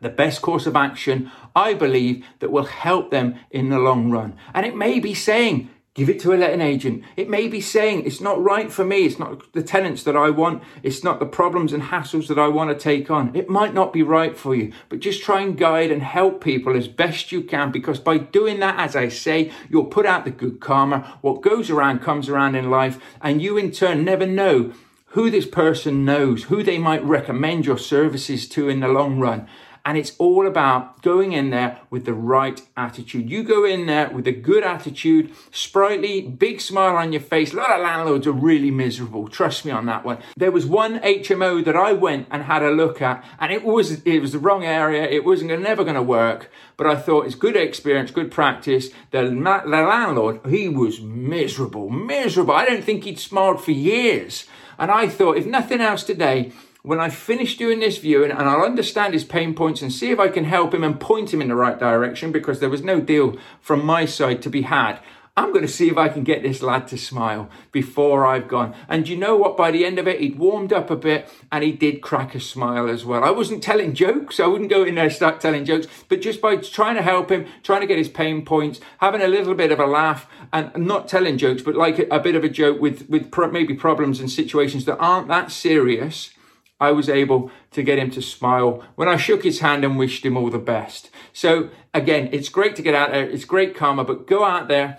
the 0.00 0.08
best 0.08 0.42
course 0.42 0.66
of 0.66 0.76
action, 0.76 1.30
I 1.54 1.74
believe, 1.74 2.26
that 2.40 2.50
will 2.50 2.64
help 2.64 3.10
them 3.10 3.38
in 3.50 3.70
the 3.70 3.78
long 3.78 4.10
run. 4.10 4.36
And 4.52 4.66
it 4.66 4.76
may 4.76 5.00
be 5.00 5.14
saying, 5.14 5.70
Give 5.96 6.10
it 6.10 6.20
to 6.20 6.34
a 6.34 6.36
letting 6.36 6.60
agent. 6.60 7.04
It 7.16 7.30
may 7.30 7.48
be 7.48 7.62
saying 7.62 8.04
it's 8.04 8.20
not 8.20 8.42
right 8.42 8.70
for 8.70 8.84
me. 8.84 9.06
It's 9.06 9.18
not 9.18 9.50
the 9.54 9.62
tenants 9.62 10.02
that 10.02 10.14
I 10.14 10.28
want. 10.28 10.62
It's 10.82 11.02
not 11.02 11.20
the 11.20 11.24
problems 11.24 11.72
and 11.72 11.84
hassles 11.84 12.28
that 12.28 12.38
I 12.38 12.48
want 12.48 12.68
to 12.68 12.76
take 12.76 13.10
on. 13.10 13.34
It 13.34 13.48
might 13.48 13.72
not 13.72 13.94
be 13.94 14.02
right 14.02 14.36
for 14.36 14.54
you, 14.54 14.74
but 14.90 15.00
just 15.00 15.22
try 15.22 15.40
and 15.40 15.56
guide 15.56 15.90
and 15.90 16.02
help 16.02 16.44
people 16.44 16.76
as 16.76 16.86
best 16.86 17.32
you 17.32 17.42
can 17.42 17.72
because 17.72 17.98
by 17.98 18.18
doing 18.18 18.60
that, 18.60 18.78
as 18.78 18.94
I 18.94 19.08
say, 19.08 19.50
you'll 19.70 19.86
put 19.86 20.04
out 20.04 20.26
the 20.26 20.30
good 20.30 20.60
karma. 20.60 21.18
What 21.22 21.40
goes 21.40 21.70
around 21.70 22.00
comes 22.00 22.28
around 22.28 22.56
in 22.56 22.68
life 22.68 23.00
and 23.22 23.40
you 23.40 23.56
in 23.56 23.70
turn 23.70 24.04
never 24.04 24.26
know 24.26 24.74
who 25.16 25.30
this 25.30 25.46
person 25.46 26.04
knows, 26.04 26.44
who 26.44 26.62
they 26.62 26.76
might 26.76 27.02
recommend 27.02 27.64
your 27.64 27.78
services 27.78 28.46
to 28.46 28.68
in 28.68 28.80
the 28.80 28.88
long 28.88 29.18
run. 29.18 29.48
And 29.86 29.96
it's 29.96 30.16
all 30.18 30.48
about 30.48 31.00
going 31.00 31.32
in 31.32 31.50
there 31.50 31.78
with 31.90 32.06
the 32.06 32.12
right 32.12 32.60
attitude. 32.76 33.30
You 33.30 33.44
go 33.44 33.64
in 33.64 33.86
there 33.86 34.10
with 34.10 34.26
a 34.26 34.32
good 34.32 34.64
attitude, 34.64 35.30
sprightly, 35.52 36.22
big 36.22 36.60
smile 36.60 36.96
on 36.96 37.12
your 37.12 37.22
face. 37.22 37.52
A 37.52 37.56
lot 37.56 37.70
of 37.70 37.82
landlords 37.82 38.26
are 38.26 38.32
really 38.32 38.72
miserable. 38.72 39.28
Trust 39.28 39.64
me 39.64 39.70
on 39.70 39.86
that 39.86 40.04
one. 40.04 40.18
There 40.36 40.50
was 40.50 40.66
one 40.66 40.98
HMO 40.98 41.64
that 41.64 41.76
I 41.76 41.92
went 41.92 42.26
and 42.32 42.42
had 42.42 42.64
a 42.64 42.72
look 42.72 43.00
at, 43.00 43.24
and 43.38 43.52
it 43.52 43.62
was 43.62 44.02
it 44.04 44.18
was 44.18 44.32
the 44.32 44.40
wrong 44.40 44.64
area. 44.64 45.04
It 45.04 45.24
wasn't 45.24 45.56
never 45.62 45.84
going 45.84 45.94
to 45.94 46.02
work. 46.02 46.50
But 46.76 46.88
I 46.88 46.96
thought 46.96 47.26
it's 47.26 47.36
good 47.36 47.56
experience, 47.56 48.10
good 48.10 48.32
practice. 48.32 48.90
The, 49.12 49.22
the 49.22 49.30
landlord, 49.30 50.40
he 50.46 50.68
was 50.68 51.00
miserable, 51.00 51.90
miserable. 51.90 52.54
I 52.54 52.66
don't 52.66 52.84
think 52.84 53.04
he'd 53.04 53.20
smiled 53.20 53.62
for 53.62 53.70
years. 53.70 54.46
And 54.78 54.90
I 54.90 55.08
thought, 55.08 55.38
if 55.38 55.46
nothing 55.46 55.80
else 55.80 56.02
today, 56.02 56.52
when 56.86 57.00
I 57.00 57.08
finish 57.08 57.56
doing 57.56 57.80
this 57.80 57.98
viewing 57.98 58.30
and 58.30 58.48
I'll 58.48 58.62
understand 58.62 59.12
his 59.12 59.24
pain 59.24 59.54
points 59.54 59.82
and 59.82 59.92
see 59.92 60.12
if 60.12 60.20
I 60.20 60.28
can 60.28 60.44
help 60.44 60.72
him 60.72 60.84
and 60.84 61.00
point 61.00 61.34
him 61.34 61.42
in 61.42 61.48
the 61.48 61.56
right 61.56 61.76
direction 61.76 62.30
because 62.30 62.60
there 62.60 62.70
was 62.70 62.84
no 62.84 63.00
deal 63.00 63.36
from 63.60 63.84
my 63.84 64.04
side 64.04 64.40
to 64.42 64.50
be 64.50 64.62
had. 64.62 65.00
I'm 65.36 65.52
going 65.52 65.66
to 65.66 65.72
see 65.72 65.90
if 65.90 65.98
I 65.98 66.08
can 66.08 66.22
get 66.22 66.44
this 66.44 66.62
lad 66.62 66.86
to 66.88 66.96
smile 66.96 67.50
before 67.72 68.24
I've 68.24 68.46
gone. 68.46 68.72
And 68.88 69.08
you 69.08 69.16
know 69.16 69.36
what? 69.36 69.56
By 69.56 69.72
the 69.72 69.84
end 69.84 69.98
of 69.98 70.06
it, 70.06 70.20
he'd 70.20 70.38
warmed 70.38 70.72
up 70.72 70.88
a 70.88 70.96
bit 70.96 71.28
and 71.50 71.64
he 71.64 71.72
did 71.72 72.02
crack 72.02 72.36
a 72.36 72.40
smile 72.40 72.88
as 72.88 73.04
well. 73.04 73.24
I 73.24 73.30
wasn't 73.30 73.64
telling 73.64 73.92
jokes. 73.92 74.38
I 74.38 74.46
wouldn't 74.46 74.70
go 74.70 74.84
in 74.84 74.94
there 74.94 75.06
and 75.06 75.12
start 75.12 75.40
telling 75.40 75.64
jokes, 75.64 75.88
but 76.08 76.22
just 76.22 76.40
by 76.40 76.54
trying 76.54 76.94
to 76.94 77.02
help 77.02 77.32
him, 77.32 77.46
trying 77.64 77.80
to 77.80 77.88
get 77.88 77.98
his 77.98 78.08
pain 78.08 78.44
points, 78.44 78.78
having 78.98 79.22
a 79.22 79.28
little 79.28 79.54
bit 79.54 79.72
of 79.72 79.80
a 79.80 79.86
laugh 79.86 80.28
and 80.52 80.86
not 80.86 81.08
telling 81.08 81.36
jokes, 81.36 81.62
but 81.62 81.74
like 81.74 81.98
a, 81.98 82.06
a 82.14 82.20
bit 82.20 82.36
of 82.36 82.44
a 82.44 82.48
joke 82.48 82.80
with, 82.80 83.10
with 83.10 83.32
pro- 83.32 83.50
maybe 83.50 83.74
problems 83.74 84.20
and 84.20 84.30
situations 84.30 84.84
that 84.84 84.98
aren't 84.98 85.26
that 85.26 85.50
serious 85.50 86.30
I 86.78 86.92
was 86.92 87.08
able 87.08 87.50
to 87.72 87.82
get 87.82 87.98
him 87.98 88.10
to 88.12 88.22
smile 88.22 88.84
when 88.96 89.08
I 89.08 89.16
shook 89.16 89.44
his 89.44 89.60
hand 89.60 89.84
and 89.84 89.98
wished 89.98 90.24
him 90.24 90.36
all 90.36 90.50
the 90.50 90.58
best. 90.58 91.10
So 91.32 91.70
again, 91.94 92.28
it's 92.32 92.48
great 92.48 92.76
to 92.76 92.82
get 92.82 92.94
out 92.94 93.12
there. 93.12 93.28
It's 93.28 93.44
great 93.44 93.74
karma, 93.74 94.04
but 94.04 94.26
go 94.26 94.44
out 94.44 94.68
there, 94.68 94.98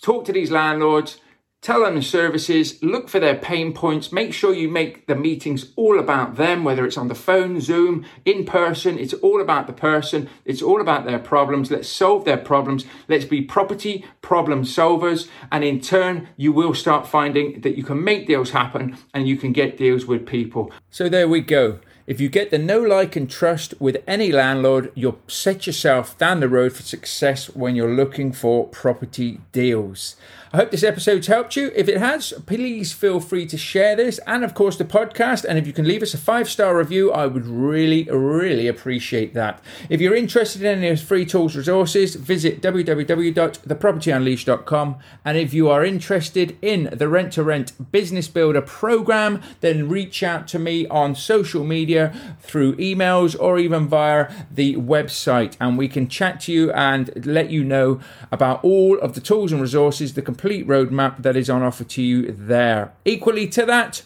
talk 0.00 0.24
to 0.26 0.32
these 0.32 0.50
landlords, 0.50 1.20
Tell 1.62 1.84
them 1.84 1.94
the 1.94 2.02
services, 2.02 2.82
look 2.82 3.08
for 3.08 3.20
their 3.20 3.36
pain 3.36 3.72
points, 3.72 4.10
make 4.10 4.34
sure 4.34 4.52
you 4.52 4.68
make 4.68 5.06
the 5.06 5.14
meetings 5.14 5.70
all 5.76 5.96
about 5.96 6.34
them, 6.34 6.64
whether 6.64 6.84
it's 6.84 6.98
on 6.98 7.06
the 7.06 7.14
phone, 7.14 7.60
Zoom, 7.60 8.04
in 8.24 8.44
person. 8.44 8.98
It's 8.98 9.14
all 9.14 9.40
about 9.40 9.68
the 9.68 9.72
person, 9.72 10.28
it's 10.44 10.60
all 10.60 10.80
about 10.80 11.04
their 11.04 11.20
problems. 11.20 11.70
Let's 11.70 11.88
solve 11.88 12.24
their 12.24 12.36
problems. 12.36 12.84
Let's 13.06 13.26
be 13.26 13.42
property 13.42 14.04
problem 14.22 14.64
solvers. 14.64 15.28
And 15.52 15.62
in 15.62 15.80
turn, 15.80 16.26
you 16.36 16.52
will 16.52 16.74
start 16.74 17.06
finding 17.06 17.60
that 17.60 17.76
you 17.76 17.84
can 17.84 18.02
make 18.02 18.26
deals 18.26 18.50
happen 18.50 18.98
and 19.14 19.28
you 19.28 19.36
can 19.36 19.52
get 19.52 19.76
deals 19.76 20.04
with 20.04 20.26
people. 20.26 20.72
So 20.90 21.08
there 21.08 21.28
we 21.28 21.42
go. 21.42 21.78
If 22.08 22.20
you 22.20 22.28
get 22.28 22.50
the 22.50 22.58
know 22.58 22.80
like, 22.80 23.14
and 23.14 23.30
trust 23.30 23.80
with 23.80 24.02
any 24.08 24.32
landlord, 24.32 24.90
you'll 24.96 25.20
set 25.28 25.68
yourself 25.68 26.18
down 26.18 26.40
the 26.40 26.48
road 26.48 26.72
for 26.72 26.82
success 26.82 27.46
when 27.50 27.76
you're 27.76 27.94
looking 27.94 28.32
for 28.32 28.66
property 28.66 29.40
deals. 29.52 30.16
I 30.54 30.58
hope 30.58 30.70
this 30.70 30.84
episode's 30.84 31.28
helped 31.28 31.56
you. 31.56 31.72
If 31.74 31.88
it 31.88 31.96
has, 31.96 32.34
please 32.44 32.92
feel 32.92 33.20
free 33.20 33.46
to 33.46 33.56
share 33.56 33.96
this 33.96 34.20
and, 34.26 34.44
of 34.44 34.52
course, 34.52 34.76
the 34.76 34.84
podcast. 34.84 35.46
And 35.46 35.58
if 35.58 35.66
you 35.66 35.72
can 35.72 35.88
leave 35.88 36.02
us 36.02 36.12
a 36.12 36.18
five 36.18 36.46
star 36.46 36.76
review, 36.76 37.10
I 37.10 37.26
would 37.26 37.46
really, 37.46 38.04
really 38.04 38.68
appreciate 38.68 39.32
that. 39.32 39.62
If 39.88 40.02
you're 40.02 40.14
interested 40.14 40.60
in 40.60 40.76
any 40.76 40.90
of 40.90 41.00
free 41.00 41.24
tools 41.24 41.56
resources, 41.56 42.16
visit 42.16 42.60
www.thepropertyunleashed.com. 42.60 44.96
And 45.24 45.38
if 45.38 45.54
you 45.54 45.70
are 45.70 45.86
interested 45.86 46.58
in 46.60 46.90
the 46.92 47.08
Rent 47.08 47.32
to 47.32 47.42
Rent 47.42 47.90
Business 47.90 48.28
Builder 48.28 48.60
program, 48.60 49.40
then 49.62 49.88
reach 49.88 50.22
out 50.22 50.46
to 50.48 50.58
me 50.58 50.86
on 50.88 51.14
social 51.14 51.64
media 51.64 52.14
through 52.42 52.76
emails 52.76 53.34
or 53.40 53.58
even 53.58 53.88
via 53.88 54.30
the 54.50 54.76
website. 54.76 55.56
And 55.58 55.78
we 55.78 55.88
can 55.88 56.08
chat 56.08 56.40
to 56.40 56.52
you 56.52 56.70
and 56.72 57.24
let 57.24 57.48
you 57.48 57.64
know 57.64 58.00
about 58.30 58.62
all 58.62 58.98
of 58.98 59.14
the 59.14 59.20
tools 59.22 59.50
and 59.50 59.62
resources, 59.62 60.12
the 60.12 60.20
complete 60.20 60.41
roadmap 60.42 61.22
that 61.22 61.36
is 61.36 61.48
on 61.48 61.62
offer 61.62 61.84
to 61.84 62.02
you 62.02 62.32
there. 62.32 62.92
Equally 63.04 63.46
to 63.48 63.64
that, 63.66 64.02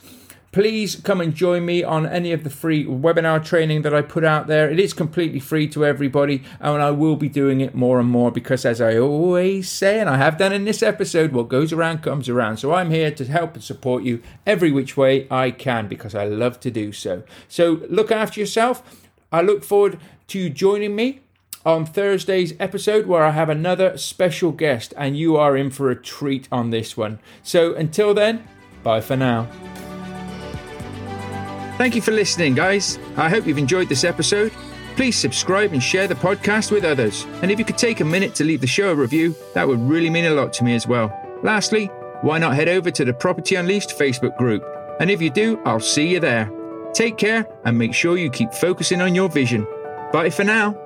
please 0.52 0.96
come 0.96 1.20
and 1.20 1.34
join 1.34 1.66
me 1.66 1.84
on 1.84 2.06
any 2.06 2.32
of 2.32 2.42
the 2.42 2.48
free 2.48 2.84
webinar 2.84 3.44
training 3.44 3.82
that 3.82 3.92
I 3.92 4.00
put 4.00 4.24
out 4.24 4.46
there. 4.46 4.70
It 4.70 4.80
is 4.80 4.94
completely 4.94 5.38
free 5.38 5.68
to 5.68 5.84
everybody, 5.84 6.42
and 6.60 6.82
I 6.82 6.92
will 6.92 7.16
be 7.16 7.28
doing 7.28 7.60
it 7.60 7.74
more 7.74 8.00
and 8.00 8.08
more 8.08 8.30
because, 8.30 8.64
as 8.64 8.80
I 8.80 8.96
always 8.96 9.68
say, 9.68 10.00
and 10.00 10.08
I 10.08 10.16
have 10.16 10.38
done 10.38 10.54
in 10.54 10.64
this 10.64 10.82
episode, 10.82 11.32
what 11.32 11.48
goes 11.48 11.72
around 11.72 12.02
comes 12.02 12.28
around. 12.28 12.56
So 12.56 12.72
I'm 12.72 12.90
here 12.90 13.10
to 13.10 13.24
help 13.26 13.54
and 13.54 13.62
support 13.62 14.02
you 14.02 14.22
every 14.46 14.70
which 14.70 14.96
way 14.96 15.26
I 15.30 15.50
can 15.50 15.88
because 15.88 16.14
I 16.14 16.24
love 16.24 16.58
to 16.60 16.70
do 16.70 16.90
so. 16.92 17.22
So 17.48 17.82
look 17.90 18.10
after 18.10 18.40
yourself. 18.40 19.04
I 19.30 19.42
look 19.42 19.62
forward 19.62 19.98
to 20.28 20.38
you 20.38 20.48
joining 20.48 20.96
me 20.96 21.20
on 21.66 21.84
Thursday's 21.84 22.54
episode 22.60 23.06
where 23.06 23.24
I 23.24 23.32
have 23.32 23.50
another 23.50 23.98
special 23.98 24.52
guest, 24.52 24.94
and 24.96 25.18
you 25.18 25.36
are 25.36 25.56
in 25.56 25.70
for 25.70 25.90
a 25.90 25.96
treat 25.96 26.46
on 26.52 26.70
this 26.70 26.96
one. 26.96 27.18
So 27.42 27.74
until 27.74 28.14
then, 28.14 28.46
bye 28.84 29.00
for 29.00 29.16
now. 29.16 29.48
Thank 31.76 31.96
you 31.96 32.00
for 32.00 32.12
listening, 32.12 32.54
guys. 32.54 32.98
I 33.16 33.28
hope 33.28 33.46
you've 33.46 33.58
enjoyed 33.58 33.88
this 33.88 34.04
episode. 34.04 34.52
Please 34.94 35.18
subscribe 35.18 35.72
and 35.72 35.82
share 35.82 36.06
the 36.06 36.14
podcast 36.14 36.70
with 36.70 36.84
others. 36.84 37.26
And 37.42 37.50
if 37.50 37.58
you 37.58 37.64
could 37.64 37.76
take 37.76 38.00
a 38.00 38.04
minute 38.04 38.34
to 38.36 38.44
leave 38.44 38.60
the 38.62 38.66
show 38.66 38.92
a 38.92 38.94
review, 38.94 39.34
that 39.52 39.66
would 39.66 39.80
really 39.80 40.08
mean 40.08 40.24
a 40.26 40.30
lot 40.30 40.52
to 40.54 40.64
me 40.64 40.74
as 40.74 40.86
well. 40.86 41.12
Lastly, 41.42 41.86
why 42.22 42.38
not 42.38 42.54
head 42.54 42.68
over 42.68 42.90
to 42.92 43.04
the 43.04 43.12
Property 43.12 43.56
Unleashed 43.56 43.90
Facebook 43.98 44.38
group? 44.38 44.64
And 45.00 45.10
if 45.10 45.20
you 45.20 45.28
do, 45.28 45.60
I'll 45.66 45.80
see 45.80 46.08
you 46.08 46.20
there. 46.20 46.50
Take 46.94 47.18
care 47.18 47.46
and 47.64 47.76
make 47.76 47.92
sure 47.92 48.16
you 48.16 48.30
keep 48.30 48.54
focusing 48.54 49.02
on 49.02 49.14
your 49.14 49.28
vision. 49.28 49.66
Bye 50.12 50.30
for 50.30 50.44
now. 50.44 50.85